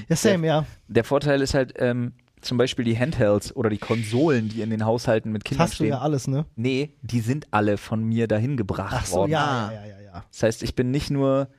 [0.09, 0.65] Ja, same, ja.
[0.87, 4.85] Der Vorteil ist halt, ähm, zum Beispiel die Handhelds oder die Konsolen, die in den
[4.85, 5.89] Haushalten mit Kindern Hast du stehen.
[5.89, 6.45] ja alles, ne?
[6.55, 9.31] Nee, die sind alle von mir dahin gebracht Ach so, worden.
[9.31, 10.25] ja, ja, ja, ja, ja.
[10.31, 11.49] Das heißt, ich bin nicht nur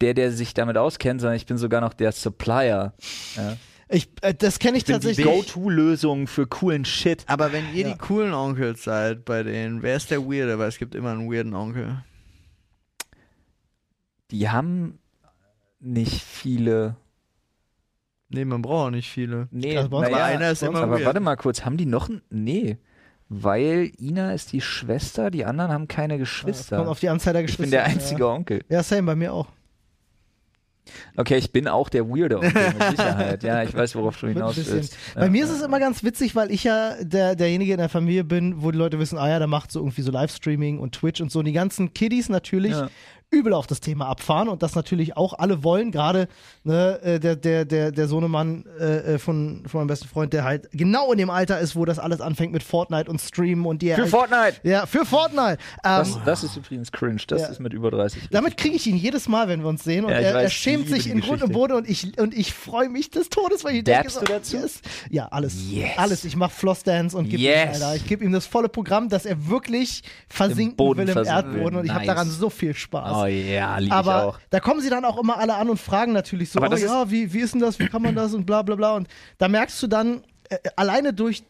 [0.00, 2.92] der, der sich damit auskennt, sondern ich bin sogar noch der Supplier.
[3.36, 3.56] Ja.
[3.88, 5.26] Ich, äh, das kenne ich, Ich bin die tatsächlich.
[5.26, 7.24] Go-To-Lösung für coolen Shit.
[7.26, 7.92] Aber wenn ihr Ja.
[7.94, 10.58] die coolen Onkels seid bei denen, wer ist der Weirde?
[10.58, 12.04] Weil es gibt immer einen weirden Onkel.
[14.30, 14.98] Die haben
[15.80, 16.96] nicht viele.
[18.30, 19.48] Nee, man braucht auch nicht viele.
[19.50, 21.04] Nee, Also uns- naja, Aber einer ist immer aber weird.
[21.06, 22.20] warte mal kurz, haben die noch ein.
[22.30, 22.76] Nee.
[23.30, 26.76] Weil Ina ist die Schwester, die anderen haben keine Geschwister.
[26.78, 27.62] kommt auf die Anzahl der ich Geschwister.
[27.64, 28.64] bin der einzige Onkel.
[28.68, 28.76] Ja.
[28.78, 29.46] ja, same, bei mir auch.
[31.16, 33.42] Okay, ich bin auch der weirde Onkel, mit Sicherheit.
[33.42, 34.96] Ja, ich weiß, worauf du hinaus willst.
[35.14, 35.30] Bei Ja.
[35.30, 38.62] mir ist es immer ganz witzig, weil ich ja der, derjenige in der Familie bin,
[38.62, 41.30] wo die Leute wissen, ah ja, der macht so irgendwie so Livestreaming und Twitch und
[41.30, 41.40] so.
[41.40, 42.88] Und die ganzen Kiddies natürlich Ja.
[43.30, 45.90] Übel auf das Thema abfahren und das natürlich auch alle wollen.
[45.92, 46.28] Gerade
[46.64, 50.44] ne, äh, der, der, der, der Sohnemann äh, äh, von, von meinem besten Freund, der
[50.44, 53.82] halt genau in dem Alter ist, wo das alles anfängt mit Fortnite und Streamen und
[53.82, 54.54] die Für halt, Fortnite!
[54.62, 55.58] Ja, für Fortnite.
[55.84, 57.20] Ähm, Das, das ist übrigens cringe.
[57.28, 57.48] Das Ja.
[57.48, 58.28] ist mit über 30.
[58.30, 60.04] damit kriege ich ihn jedes Mal, wenn wir uns sehen.
[60.06, 61.52] Und Ja, er, er weiß, schämt ich liebe sich in Grund und.
[61.52, 64.56] Boden und ich, und ich freue mich des Todes, weil ich denke, du dazu?
[64.56, 64.80] Yes.
[65.10, 65.54] Ja, alles.
[65.70, 65.90] Yes.
[65.98, 66.24] Alles.
[66.24, 67.64] Ich mache Flossdance und gebe Yes.
[67.78, 67.96] ihm, Alter.
[67.96, 71.78] Ich gebe ihm das volle Programm, dass er wirklich versinken Boden will im versinken Erdboden.
[71.78, 72.14] Und ich habe Nice.
[72.14, 73.17] daran so viel Spaß.
[73.22, 74.38] Oh ja, liebe ich Aber auch.
[74.50, 76.82] da kommen sie dann auch immer alle an und fragen natürlich so, Aber oh, das
[76.82, 78.94] ja, wie, wie ist denn das, wie kann man das und bla bla bla.
[78.96, 79.08] Und
[79.38, 81.42] da merkst du dann, äh, alleine durch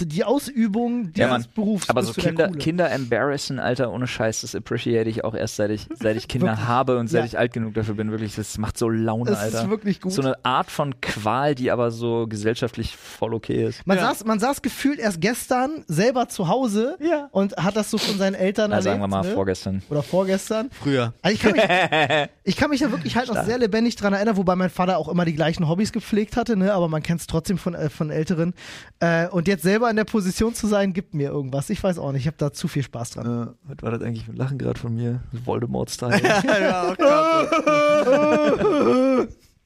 [0.00, 1.44] die Ausübung dieses Ja, Mann.
[1.54, 2.50] Berufs Aber so Kinder.
[2.50, 6.48] Kinder embarrassen, Alter, ohne Scheiß, das appreciate ich auch erst seit ich, seit ich Kinder
[6.48, 6.66] Wirklich?
[6.66, 7.26] habe und seit Ja.
[7.26, 8.10] ich alt genug dafür bin.
[8.10, 9.62] Wirklich, das macht so Laune, Das Alter.
[9.62, 10.12] ist wirklich gut.
[10.12, 13.86] So eine Art von Qual, die aber so gesellschaftlich voll okay ist.
[13.86, 14.04] Man, Ja.
[14.08, 17.28] saß, man saß gefühlt erst gestern selber zu Hause Ja.
[17.32, 18.90] und hat das so von seinen Eltern Na, erlebt.
[18.92, 19.32] sagen wir mal ne?
[19.32, 19.82] vorgestern.
[19.88, 20.68] Oder vorgestern.
[20.72, 21.14] Früher.
[21.22, 21.62] Also ich, kann mich,
[22.44, 25.08] ich kann mich da wirklich halt noch sehr lebendig dran erinnern, wobei mein Vater auch
[25.08, 26.74] immer die gleichen Hobbys gepflegt hatte, ne?
[26.74, 28.52] aber man kennt es trotzdem von, äh, von Älteren.
[29.00, 31.70] Äh, und jetzt selber in der Position zu sein, gibt mir irgendwas.
[31.70, 33.26] Ich weiß auch nicht, ich habe da zu viel Spaß dran.
[33.26, 35.22] Äh, was war das eigentlich mit Lachen gerade von mir?
[35.44, 36.22] Voldemort-Style.
[36.22, 37.48] ja, krass.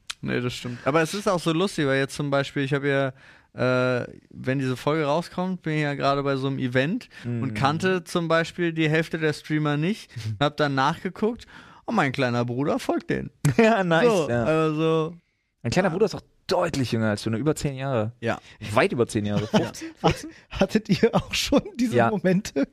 [0.21, 0.79] nee, das stimmt.
[0.85, 3.13] Aber es ist auch so lustig, weil jetzt zum Beispiel, ich habe ja,
[3.53, 8.03] äh, wenn diese Folge rauskommt, bin ich ja gerade bei so einem Event und kannte
[8.03, 11.45] zum Beispiel die Hälfte der Streamer nicht und habe dann nachgeguckt.
[11.85, 13.31] Und mein kleiner Bruder folgt denen.
[13.57, 14.07] ja, nice.
[14.07, 14.43] so, ja.
[14.43, 15.15] also,
[15.63, 18.11] Mein kleiner Bruder ist auch deutlich jünger als du, nur über zehn Jahre.
[18.19, 18.39] ja.
[18.73, 19.47] Weit über zehn Jahre.
[20.01, 20.29] 15.
[20.49, 22.09] Hattet ihr auch schon diese Ja.
[22.09, 22.67] Momente,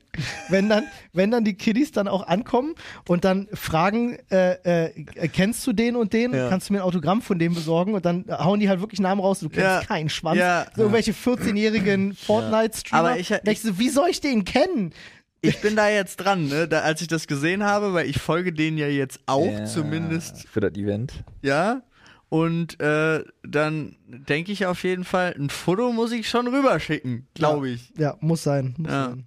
[0.49, 2.75] wenn dann, wenn dann die Kiddies dann auch ankommen
[3.07, 6.33] und dann fragen, äh, äh, kennst du den und den?
[6.33, 6.49] Ja.
[6.49, 7.93] Kannst du mir ein Autogramm von dem besorgen?
[7.93, 9.81] Und dann hauen die halt wirklich Namen raus, du kennst Ja.
[9.81, 10.37] keinen Schwanz.
[10.39, 10.65] Ja.
[10.75, 12.99] So irgendwelche 14-jährigen Fortnite-Streamer.
[13.09, 14.93] Aber ich- denk so, wie soll ich den kennen?
[15.41, 16.67] Ich bin da jetzt dran, ne?
[16.67, 20.45] Da, als ich das gesehen habe, weil ich folge denen ja jetzt auch Ja, zumindest,
[20.49, 21.13] Für das Event.
[21.41, 21.81] ja.
[22.29, 27.69] Und äh, dann denke ich auf jeden Fall, ein Foto muss ich schon rüberschicken, glaube
[27.69, 27.91] ich.
[27.97, 28.75] Ja, muss sein.
[28.77, 29.05] Muss Ja.
[29.09, 29.25] sein.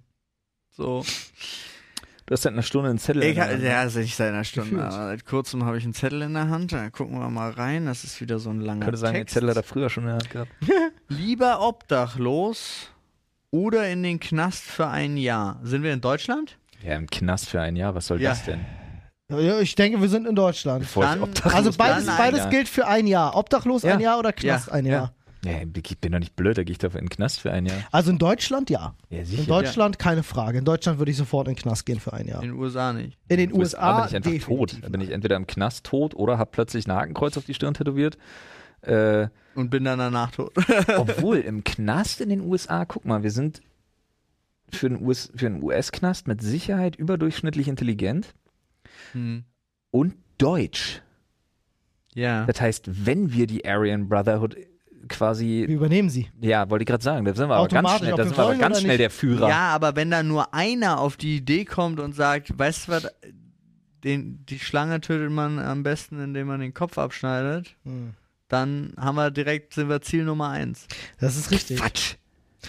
[0.71, 1.05] So.
[2.25, 3.21] Du hast seit einer Stunde einen Zettel.
[3.23, 3.61] Ich, in der Hand.
[3.63, 4.69] ja, ist nicht seit einer Stunde.
[4.69, 4.85] Gefühlt.
[4.93, 6.71] Aber seit kurzem habe ich einen Zettel in der Hand.
[6.71, 7.85] Da gucken wir mal rein.
[7.85, 9.33] Das ist wieder so ein langer könnte sagen, den Text.
[9.33, 10.51] Zettel hat er früher schon in der Hand gehabt.
[11.09, 12.89] Lieber obdachlos
[13.51, 15.59] oder in den Knast für ein Jahr.
[15.63, 16.57] Sind wir in Deutschland?
[16.81, 18.29] Ja, im Knast für ein Jahr, was soll Ja.
[18.29, 18.61] das denn?
[19.31, 20.81] Ja, ich denke, wir sind in Deutschland.
[20.81, 22.49] Bevor Dann- ich obdachlos Also beides, beides ja.
[22.49, 23.35] gilt für ein Jahr.
[23.35, 23.93] Obdachlos Ja.
[23.93, 24.73] ein Jahr oder Knast Ja.
[24.73, 25.13] ein Jahr.
[25.45, 27.65] Ja, ich bin doch nicht blöd, da gehe ich doch in den Knast für ein
[27.65, 27.77] Jahr.
[27.91, 28.95] Also in Deutschland ja.
[29.09, 29.45] Ja, In.
[29.45, 30.59] Deutschland keine Frage.
[30.59, 32.41] In Deutschland würde ich sofort in den Knast gehen für ein Jahr.
[32.43, 33.17] In den USA nicht.
[33.27, 34.77] In den USA USA, bin ich einfach tot.
[34.81, 37.73] Da bin ich entweder im Knast tot oder habe plötzlich ein Hakenkreuz auf die Stirn
[37.73, 38.17] tätowiert.
[38.81, 40.53] Äh, Und bin dann danach tot.
[40.97, 43.61] obwohl im Knast in den USA, guck mal, wir sind
[44.71, 48.33] für den US-Knast mit Sicherheit überdurchschnittlich intelligent
[49.11, 49.43] hm.
[49.91, 51.01] und deutsch.
[52.15, 52.45] Ja.
[52.45, 54.55] Das heißt, wenn wir die Aryan Brotherhood
[55.09, 56.29] quasi, Wir übernehmen sie.
[56.41, 58.55] ja, wollte ich gerade sagen, da sind wir aber ganz schnell, da sind wir aber
[58.55, 59.49] ganz schnell der Führer.
[59.49, 63.07] Ja, aber wenn da nur einer auf die Idee kommt und sagt, weißt du was,
[64.03, 68.13] den, die Schlange tötet man am besten, indem man den Kopf abschneidet, Hm.
[68.47, 70.87] dann haben wir direkt, sind wir Ziel Nummer eins.
[71.19, 71.79] Das ist richtig.
[71.79, 72.15] Quatsch.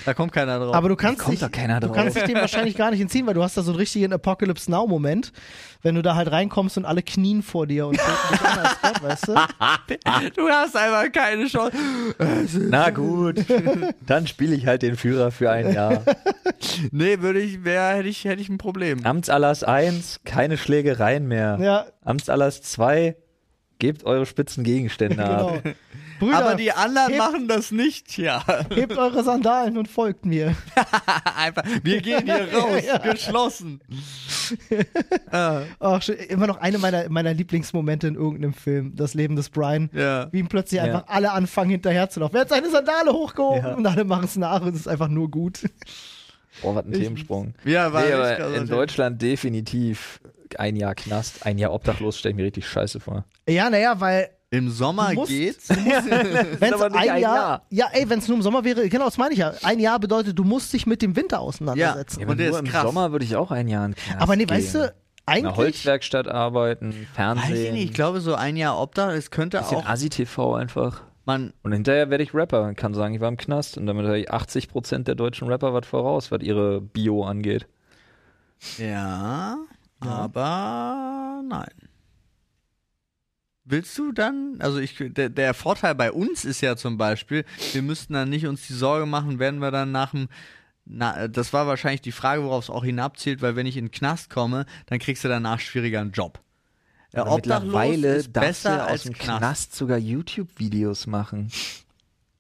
[0.05, 0.75] Da kommt keiner drauf.
[0.75, 1.97] Aber du kannst, kommt dich, doch keiner du drauf.
[1.97, 4.71] kannst dich dem wahrscheinlich gar nicht entziehen, weil du hast da so einen richtigen Apocalypse
[4.71, 5.33] Now-Moment,
[5.83, 8.81] wenn du da halt reinkommst und alle knien vor dir und gucken dich an als
[8.83, 9.33] Gott, weißt du?
[10.37, 11.77] du hast einfach keine Chance.
[12.69, 13.45] Na gut,
[14.07, 16.03] dann spiele ich halt den Führer für ein Jahr.
[16.91, 19.05] Nee, würde ich, wär, hätte ich, hätte ich ein Problem.
[19.05, 21.59] Amtserlass 1, keine Schlägereien mehr.
[21.61, 23.17] Ja, Amtserlass 2,
[23.79, 25.49] gebt eure spitzen Gegenstände genau.
[25.49, 25.63] ab.
[26.25, 28.45] Brüder, Aber die anderen hebt- machen das nicht, ja.
[28.71, 30.55] hebt eure Sandalen und folgt mir.
[31.37, 32.99] Einfach, wir gehen hier raus, Ja.
[32.99, 33.81] geschlossen.
[35.31, 36.17] Ah, Ach, schön.
[36.17, 39.91] immer noch eine meiner, meiner Lieblingsmomente in irgendeinem Film, das Leben des Brian.
[39.93, 40.29] ja.
[40.33, 40.85] Wie ihm plötzlich Ja.
[40.85, 42.35] einfach alle anfangen hinterher zu laufen.
[42.37, 43.75] Er hat seine Sandale hochgehoben Ja.
[43.75, 45.61] und alle machen es nach und es ist einfach nur gut.
[46.63, 47.55] Boah, was ein Themensprung.
[47.65, 50.21] Ja, war Nee, aber in Deutschland definitiv
[50.57, 53.25] ein Jahr Knast, ein Jahr obdachlos, stelle ich mir richtig scheiße vor.
[53.49, 55.69] Ja, naja, weil Im Sommer musst- geht's.
[55.69, 57.63] wenn es ein, ein Jahr, Jahr.
[57.71, 59.53] ja, ey, wenn es nur im Sommer wäre, genau, das meine ich ja.
[59.63, 62.21] Ein Jahr bedeutet, du musst dich mit dem Winter auseinandersetzen.
[62.21, 62.83] Ja, Und nur ist im krass.
[62.83, 64.57] Sommer würde ich auch ein Jahr in Knast aber nee, gehen.
[64.57, 64.85] weißt du, In
[65.27, 69.31] einer eigentlich, Holzwerkstatt arbeiten, Weiß ich Fernsehen, nicht, ich glaube so ein Jahr Obdach, es
[69.31, 71.03] könnte bisschen auch Asi-TV einfach.
[71.25, 73.79] man Und hinterher werde ich Rapper und kann sagen, ich war im Knast.
[73.79, 77.67] Und damit habe ich 80% der deutschen Rapper was voraus, was ihre Bio angeht.
[78.79, 79.57] ja,
[80.01, 81.71] aber nein.
[83.67, 87.81] Willst du dann, also ich, der, der Vorteil bei uns ist ja zum Beispiel, wir
[87.83, 90.29] müssten dann nicht uns die Sorge machen, werden wir dann nach dem,
[90.85, 93.91] na, das war wahrscheinlich die Frage, worauf es auch hinabzielt, weil wenn ich in den
[93.91, 96.41] Knast komme, dann kriegst du danach schwieriger einen Job.
[97.17, 99.39] Obdachlos mittlerweile ist besser du aus als dem Knast.
[99.39, 101.51] Knast sogar YouTube-Videos machen.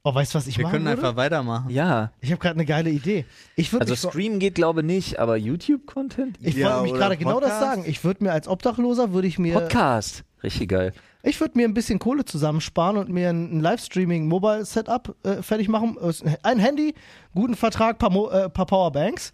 [0.03, 1.01] oh, weißt du, was ich Wir machen können würde?
[1.01, 1.70] einfach weitermachen.
[1.70, 3.25] Ja, Ich habe gerade eine geile Idee.
[3.57, 6.39] Ich also mich so, Streamen geht glaube nicht, aber YouTube-Content?
[6.41, 7.85] ich Ja, wollte mich gerade genau das sagen.
[7.87, 10.25] Ich würde mir als Obdachloser würde ich mir Podcast.
[10.43, 10.93] Richtig geil.
[11.27, 15.97] Ich würde mir ein bisschen Kohle zusammensparen und mir ein, ein Livestreaming-Mobile-Setup äh, fertig machen.
[16.43, 16.95] Ein Handy,
[17.35, 19.33] guten Vertrag, paar, Mo äh, paar Powerbanks.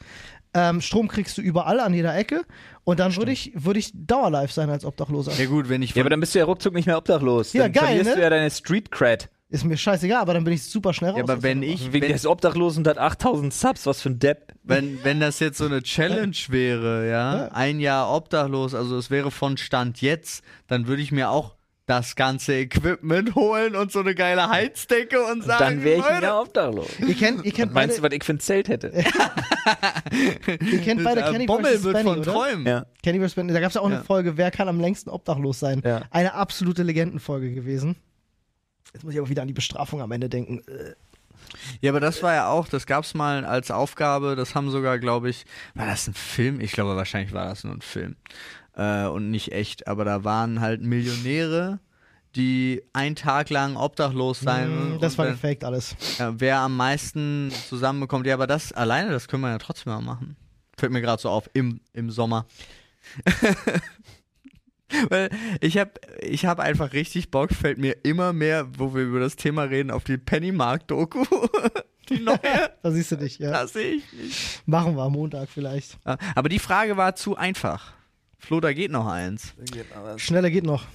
[0.55, 2.43] Ähm, Strom kriegst du überall an jeder Ecke.
[2.85, 5.33] Und dann würde ich, würd ich dauerlive sein als Obdachloser.
[5.33, 7.53] Ja gut, wenn ich Ja, aber dann bist du ja ruckzuck nicht mehr obdachlos.
[7.53, 8.17] Ja, dann geil, verlierst ne?
[8.17, 9.29] du ja deine Street-Cred.
[9.49, 11.19] Ist mir scheißegal, aber dann bin ich super schnell raus.
[11.19, 14.21] Ja, aber wenn ich, Wegen wenn, des Obdachlosen und hat 8000 Subs, was für ein
[14.21, 14.53] Depp.
[14.63, 17.49] wenn, wenn das jetzt so eine Challenge wäre, ja, Ja.
[17.49, 21.57] ein Jahr obdachlos, also es wäre von Stand jetzt, dann würde ich mir auch
[21.91, 26.23] das ganze Equipment holen und so eine geile Heizdecke und sagen, Dann wäre ich Leute,
[26.23, 26.89] Jahr obdachlos.
[27.01, 28.89] Ihr kennt, ihr kennt Meinst du, beide, was ich für ein Zelt hätte?
[30.71, 31.85] ihr kennt beide Kenny Bommel vs.
[31.85, 32.33] wird Benny, von oder?
[32.33, 32.67] Träumen.
[32.67, 32.87] ja.
[33.05, 33.35] Vs.
[33.35, 33.53] Benny.
[33.53, 33.97] Da gab es ja auch Ja.
[33.97, 35.83] eine Folge, wer kann am längsten obdachlos sein?
[35.85, 36.03] Ja.
[36.11, 37.97] Eine absolute Legendenfolge gewesen.
[38.93, 40.63] Jetzt muss ich aber wieder an die Bestrafung am Ende denken.
[41.81, 45.31] Ja, aber das war ja auch, das gab's mal als Aufgabe, das haben sogar, glaube
[45.31, 46.61] ich, war das ein Film?
[46.61, 48.17] Ich glaube, wahrscheinlich war das nur ein Film.
[48.75, 51.81] Äh, und nicht echt, aber da waren halt Millionäre,
[52.37, 54.97] die einen Tag lang obdachlos sein.
[54.97, 55.97] Mm, Das war gefaked alles.
[56.19, 60.01] Ja, wer am meisten zusammenbekommt, ja, aber das alleine, das können wir ja trotzdem mal
[60.01, 60.37] machen.
[60.79, 62.47] Fällt mir gerade so auf, im, im Sommer.
[65.09, 69.21] Weil ich habe ich hab einfach richtig Bock, fällt mir immer mehr, wo wir über
[69.21, 71.25] das Thema reden, auf die Pennymark-Doku.
[72.09, 72.39] die neue.
[72.83, 73.51] Da siehst du dich, ja.
[73.53, 74.63] Das sehe ich nicht.
[74.67, 75.99] Machen wir am Montag vielleicht.
[76.35, 77.93] Aber die Frage war zu einfach.
[78.41, 79.55] Flo, da geht noch eins.
[80.17, 80.87] Schneller geht noch.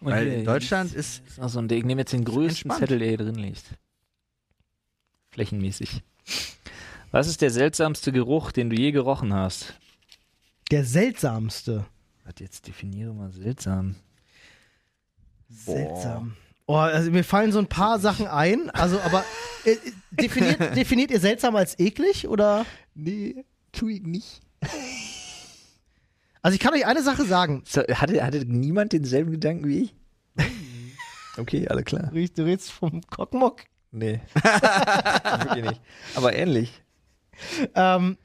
[0.00, 1.26] Und Weil in Deutschland ist.
[1.26, 1.78] ist noch so ein Ding.
[1.78, 2.80] Ich nehme jetzt den größten Entspannt.
[2.80, 3.64] Zettel, der hier drin liegt.
[5.30, 6.02] Flächenmäßig.
[7.12, 9.74] Was ist der seltsamste Geruch, den du je gerochen hast?
[10.70, 11.86] Der seltsamste.
[12.24, 13.96] Warte, jetzt definiere mal seltsam.
[15.66, 15.74] Boah.
[15.76, 16.36] Seltsam.
[16.66, 18.70] Oh, also mir fallen so ein paar Sachen ein.
[18.70, 19.24] Also, aber
[19.64, 19.76] äh,
[20.10, 22.64] definiert, definiert ihr seltsam als eklig oder?
[22.94, 24.40] Nee, tu ich nicht.
[26.42, 27.62] Also ich kann euch eine Sache sagen.
[27.66, 29.94] So, hatte, hatte niemand denselben Gedanken wie ich?
[31.36, 32.10] Okay, alle klar.
[32.10, 33.62] Du redest- Du redest vom Kockmock.
[33.92, 34.20] Nee.
[34.34, 35.80] Wirklich nicht.
[36.14, 36.82] Aber ähnlich.
[37.74, 38.16] Ähm,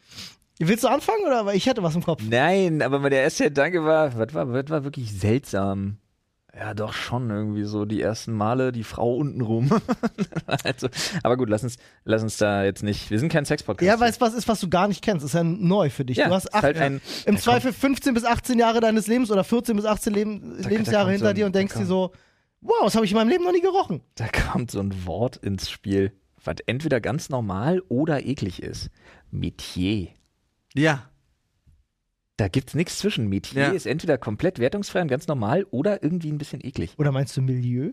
[0.59, 1.45] willst du anfangen oder?
[1.45, 2.21] Weil ich hätte was im Kopf.
[2.27, 5.97] Nein, aber mein- der erste Gedanke war, was war, was war wirklich seltsam?
[6.57, 9.69] Ja, doch schon irgendwie so die ersten Male die Frau untenrum.
[10.63, 10.87] also,
[11.21, 11.75] aber gut, lass uns,
[12.05, 13.09] lass uns da jetzt nicht.
[13.11, 13.85] Wir sind kein Sexpodcast.
[13.85, 15.23] Ja, weil es was ist, was du gar nicht kennst.
[15.25, 16.15] Das ist ja neu für dich.
[16.15, 19.07] Ja, du hast ist acht, halt ein- im da Zweifel 15 bis 18 Jahre deines
[19.07, 21.59] Lebens oder 14 bis 18 Leben, da Lebensjahre kommt hinter so ein- dir und da
[21.59, 22.11] denkst dir so,
[22.61, 24.01] wow, das habe ich in meinem Leben noch nie gerochen.
[24.15, 28.89] Da kommt so ein Wort ins Spiel, was entweder ganz normal oder eklig ist.
[29.29, 30.07] Metier.
[30.73, 31.09] Ja.
[32.37, 33.27] Da gibt's nichts zwischen.
[33.29, 33.71] Metier Ja.
[33.71, 36.93] ist entweder komplett wertungsfrei und ganz normal oder irgendwie ein bisschen eklig.
[36.97, 37.91] Oder meinst du Milieu?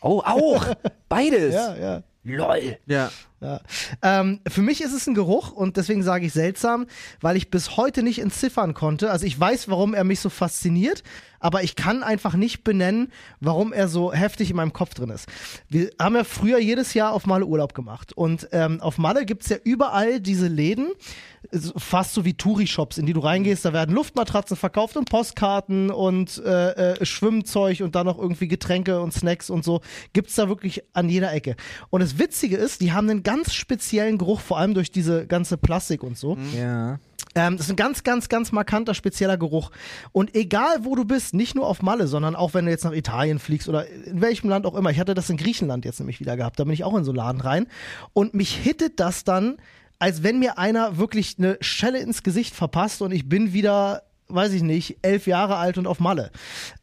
[0.00, 0.64] Oh, auch!
[1.08, 1.54] Beides!
[1.54, 2.02] Ja, ja.
[2.24, 2.78] LOL!
[2.86, 3.10] Ja.
[3.40, 3.60] Ja.
[4.02, 6.86] Ähm, für mich ist es ein Geruch und deswegen sage ich seltsam,
[7.20, 9.10] weil ich bis heute nicht entziffern konnte.
[9.10, 11.02] Also ich weiß, warum er mich so fasziniert,
[11.40, 15.28] aber ich kann einfach nicht benennen, warum er so heftig in meinem Kopf drin ist.
[15.68, 19.48] Wir haben ja früher jedes Jahr auf Malle Urlaub gemacht und ähm, auf Malle gibt's
[19.48, 20.92] ja überall diese Läden,
[21.76, 26.42] fast so wie Touri-Shops, in die du reingehst, da werden Luftmatratzen verkauft und Postkarten und
[26.44, 29.80] äh, äh, Schwimmzeug und dann noch irgendwie Getränke und Snacks und so.
[30.12, 31.56] Gibt's da wirklich an jeder Ecke.
[31.90, 35.56] Und das Witzige ist, die haben einen ganz speziellen Geruch, vor allem durch diese ganze
[35.56, 36.36] Plastik und so.
[36.56, 36.98] Ja.
[37.34, 39.70] Ähm, das ist ein ganz, ganz, ganz markanter, spezieller Geruch.
[40.12, 42.92] Und egal, wo du bist, nicht nur auf Malle, sondern auch wenn du jetzt nach
[42.92, 44.90] Italien fliegst oder in welchem Land auch immer.
[44.90, 46.58] Ich hatte das in Griechenland jetzt nämlich wieder gehabt.
[46.60, 47.66] Da bin ich auch in so einen Laden rein.
[48.12, 49.56] Und mich hittet das dann,
[50.02, 54.52] als wenn mir einer wirklich eine Schelle ins Gesicht verpasst und ich bin wieder weiß
[54.54, 56.30] ich nicht, elf Jahre alt und auf Malle.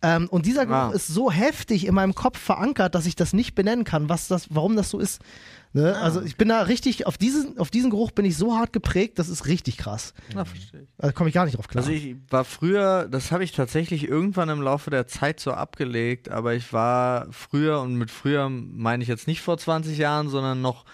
[0.03, 0.93] Ähm, und dieser Geruch Wow.
[0.93, 4.47] ist so heftig in meinem Kopf verankert, dass ich das nicht benennen kann, was das,
[4.51, 5.19] warum das so ist.
[5.73, 5.95] Ne?
[5.97, 9.17] Also ich bin da richtig, auf diesen, auf diesen Geruch bin ich so hart geprägt,
[9.19, 10.13] das ist richtig krass.
[10.33, 10.87] Na, verstehe ich.
[10.97, 11.83] Da komme ich gar nicht drauf klar.
[11.83, 16.29] Also ich war früher, das habe ich tatsächlich irgendwann im Laufe der Zeit so abgelegt,
[16.29, 20.61] aber ich war früher, und mit früher meine ich jetzt nicht vor 20 Jahren, sondern
[20.61, 20.85] noch,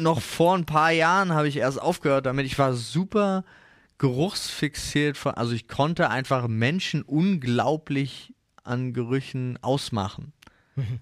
[0.00, 2.46] noch vor ein paar Jahren habe ich erst aufgehört damit.
[2.46, 3.44] Ich war super
[3.98, 8.32] geruchsfixiert, von, also ich konnte einfach Menschen unglaublich
[8.64, 10.32] an Gerüchen ausmachen.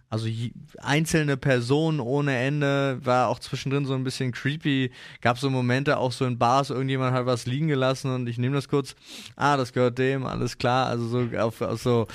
[0.08, 4.90] Also je, einzelne Personen ohne Ende war auch zwischendrin so ein bisschen creepy.
[5.20, 8.56] Gab so Momente auch so in Bars, irgendjemand hat was liegen gelassen und ich nehme
[8.56, 8.96] das kurz.
[9.36, 10.86] Ah, das gehört dem, alles klar.
[10.86, 12.06] Also so auf, auf so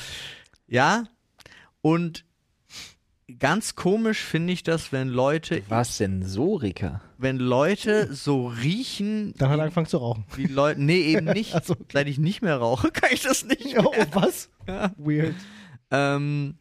[0.67, 1.05] ja.
[1.81, 2.25] Und
[3.39, 7.01] ganz komisch finde ich das, wenn Leute, Was Sensoriker?
[7.17, 10.25] wenn Leute so riechen, Dann hat er angefangen zu rauchen.
[10.35, 10.81] wie Leute.
[10.81, 11.51] Nee, eben nicht.
[11.55, 11.83] Ach so, okay.
[11.93, 13.77] Seit ich nicht mehr rauche, kann ich das nicht.
[13.79, 14.49] Oh, was?
[14.97, 15.35] Weird.
[15.91, 16.55] ähm,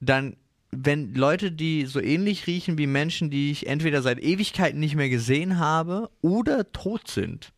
[0.00, 0.36] dann,
[0.70, 5.08] wenn Leute, die so ähnlich riechen wie Menschen, die ich entweder seit Ewigkeiten nicht mehr
[5.10, 7.52] gesehen habe oder tot sind.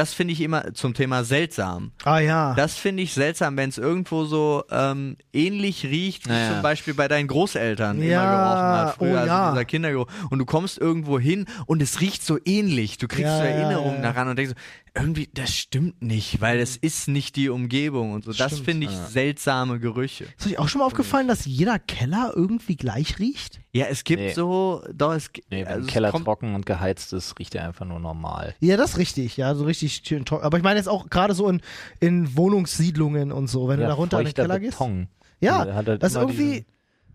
[0.00, 1.92] Das finde ich immer zum Thema seltsam.
[2.04, 2.54] Ah ja.
[2.54, 6.52] Das finde ich seltsam, wenn es irgendwo so ähm, ähnlich riecht, wie Naja.
[6.54, 8.94] zum Beispiel bei deinen Großeltern immer Ja, gerochen hat.
[8.96, 9.40] Früher, oh ja.
[9.42, 10.06] also dieser Kindergeruch.
[10.30, 12.96] Und du kommst irgendwo hin und es riecht so ähnlich.
[12.96, 14.12] Du kriegst Ja, so ja, Erinnerungen ja.
[14.12, 18.24] daran und denkst so, irgendwie, das stimmt nicht, weil es ist nicht die Umgebung und
[18.24, 18.32] so.
[18.32, 20.26] Das finde ich seltsame Gerüche.
[20.38, 23.60] ist euch auch schon mal aufgefallen, dass jeder Keller irgendwie gleich riecht?
[23.72, 24.32] Ja, es gibt Nee.
[24.32, 28.00] so, doch, es, Nee, wenn also Keller trocken und geheizt ist, riecht er einfach nur
[28.00, 28.54] normal.
[28.60, 29.36] Ja, das ist richtig.
[29.36, 30.44] Ja, so richtig schön trocken.
[30.44, 31.60] Aber ich meine jetzt auch gerade so in,
[32.00, 34.78] in Wohnungssiedlungen und so, wenn du da runter in den Keller gehst.
[34.78, 35.08] Beton.
[35.40, 36.64] Ja, Der hat halt das ist irgendwie,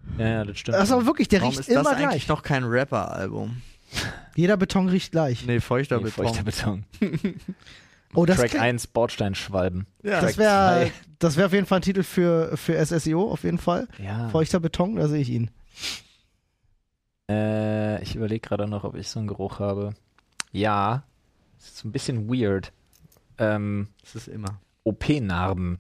[0.08, 0.78] diesen- ja, ja, das stimmt.
[0.78, 2.28] das ist aber wirklich, der Warum riecht ist das immer eigentlich gleich.
[2.28, 3.62] noch kein Rapper-Album?
[4.36, 5.46] Jeder Beton riecht gleich.
[5.46, 6.26] Nee, feuchter Nee, Beton.
[6.26, 6.86] feuchter Beton.
[8.14, 9.88] Oh, das Track klingt- 1, Bordsteinschwalben.
[10.04, 10.22] Ja.
[10.22, 13.88] Das wäre das wär auf jeden Fall ein Titel für, für SSEO, auf jeden Fall.
[14.04, 14.30] Ja.
[14.30, 15.50] Feuchter Beton, da sehe ich ihn.
[17.30, 19.94] Äh, ich überlege gerade noch, ob ich so einen Geruch habe.
[20.52, 21.04] Ja,
[21.58, 22.72] ist so ein bisschen weird.
[23.38, 24.60] Ähm, Das ist immer.
[24.84, 25.80] OP-Narben,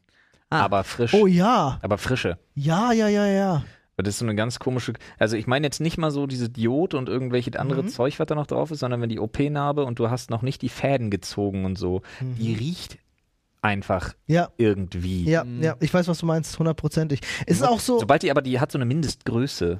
[0.49, 0.61] Ah.
[0.61, 1.13] aber frisch.
[1.13, 1.79] Oh ja.
[1.81, 2.39] Aber frische.
[2.55, 3.63] Ja, ja, ja, ja.
[3.97, 4.93] Das ist so eine ganz komische.
[5.19, 7.87] Also ich meine jetzt nicht mal so diese Diod und irgendwelche andere Mhm.
[7.89, 10.61] Zeug, was da noch drauf ist, sondern wenn die OP-Narbe und du hast noch nicht
[10.61, 12.97] die Fäden gezogen und so, die riecht
[13.61, 15.23] einfach Ja, irgendwie.
[15.23, 15.63] ja, Mhm.
[15.63, 15.75] ja.
[15.79, 17.21] Ich weiß, was du meinst, hundertprozentig.
[17.47, 19.77] Es ist auch so, Sobald die aber die hat so eine Mindestgröße,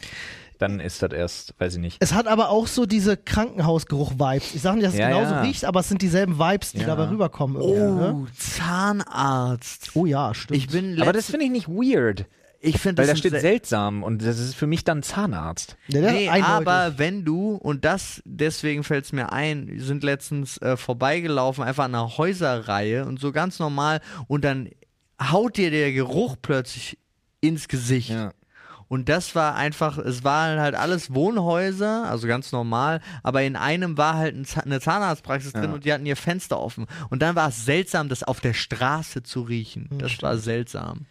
[0.59, 1.97] dann ist das erst, weiß ich nicht.
[1.99, 4.55] es hat aber auch so diese Krankenhausgeruch-Vibes.
[4.55, 5.41] Ich sage nicht, dass es Ja, genauso ja.
[5.41, 6.87] riecht, aber es sind dieselben Vibes, die Ja.
[6.87, 7.57] dabei rüberkommen.
[7.61, 8.27] Oh, Ne?
[8.37, 9.91] Zahnarzt.
[9.95, 10.57] oh ja, stimmt.
[10.57, 12.25] Ich bin Aber das finde ich nicht weird,
[12.59, 15.77] ich finde weil das da steht sel- seltsam und das ist für mich dann Zahnarzt.
[15.87, 16.45] Ja, Nee, eindeutig.
[16.67, 21.63] aber wenn du, und das, deswegen fällt es mir ein, wir sind letztens äh, vorbeigelaufen,
[21.63, 24.69] einfach an einer Häuserreihe und so ganz normal und dann
[25.21, 26.97] haut dir der Geruch plötzlich
[27.41, 28.13] ins Gesicht.
[28.87, 33.97] Und das war einfach, es waren halt alles Wohnhäuser, also ganz normal, aber in einem
[33.97, 35.73] war halt eine Zahnarztpraxis drin Ja.
[35.73, 36.85] und die hatten ihr Fenster offen.
[37.09, 39.89] Und dann war es seltsam, das auf der Straße zu riechen.
[39.97, 41.05] Das war seltsam.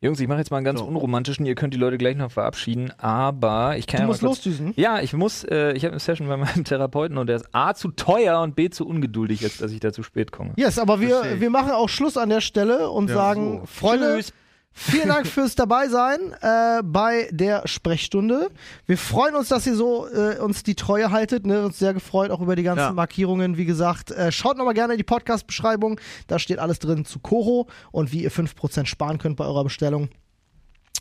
[0.00, 0.86] Jungs, ich mache jetzt mal einen ganz So.
[0.86, 4.72] unromantischen, ihr könnt die Leute gleich noch verabschieden, aber ich kann du ja musst losdüsen.
[4.76, 7.74] Ja, ich muss, äh, ich habe eine Session bei meinem Therapeuten und der ist A
[7.74, 10.52] zu teuer und B zu ungeduldig, als dass ich da zu spät komme.
[10.56, 13.66] Yes, aber wir, wir machen auch Schluss an der Stelle und Ja, sagen, so.
[13.66, 14.32] Freunde, Tschüss.
[14.78, 18.50] Vielen Dank fürs Dabeisein äh, bei der Sprechstunde.
[18.86, 21.46] Wir freuen uns, dass ihr so äh, uns die Treue haltet.
[21.46, 21.64] Ne?
[21.64, 22.92] Uns sehr gefreut, auch über die ganzen Ja.
[22.92, 23.56] Markierungen.
[23.56, 26.00] Wie gesagt, äh, schaut nochmal gerne in die Podcast-Beschreibung.
[26.26, 30.08] Da steht alles drin zu Koro und wie ihr 5% sparen könnt bei eurer Bestellung.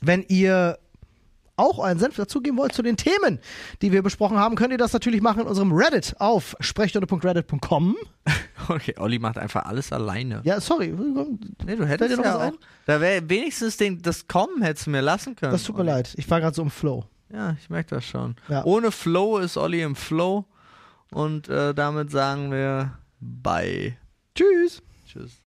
[0.01, 0.78] Wenn ihr
[1.58, 3.39] auch einen Senf dazugeben wollt zu den Themen,
[3.82, 7.95] die wir besprochen haben, könnt ihr das natürlich machen in unserem Reddit auf sprechstunde.reddit.com.
[8.70, 10.41] Okay, Olli macht einfach alles alleine.
[10.43, 10.93] Ja, sorry.
[11.66, 12.45] Nee, du hättest dir noch ja was auch.
[12.47, 12.58] ein?
[12.86, 15.53] Da wäre wenigstens den, das Kommen hättest du mir lassen können.
[15.53, 15.91] Das tut mir Olli.
[15.91, 16.14] leid.
[16.18, 17.05] Ich war gerade so im Flow.
[17.32, 18.36] Ja, ich merke das schon.
[18.49, 18.66] Ja.
[18.66, 20.43] Ohne Flow ist Olli im Flow.
[21.12, 23.95] Und äh, damit sagen wir Bye.
[24.36, 24.82] Tschüss.
[25.08, 25.41] Tschüss.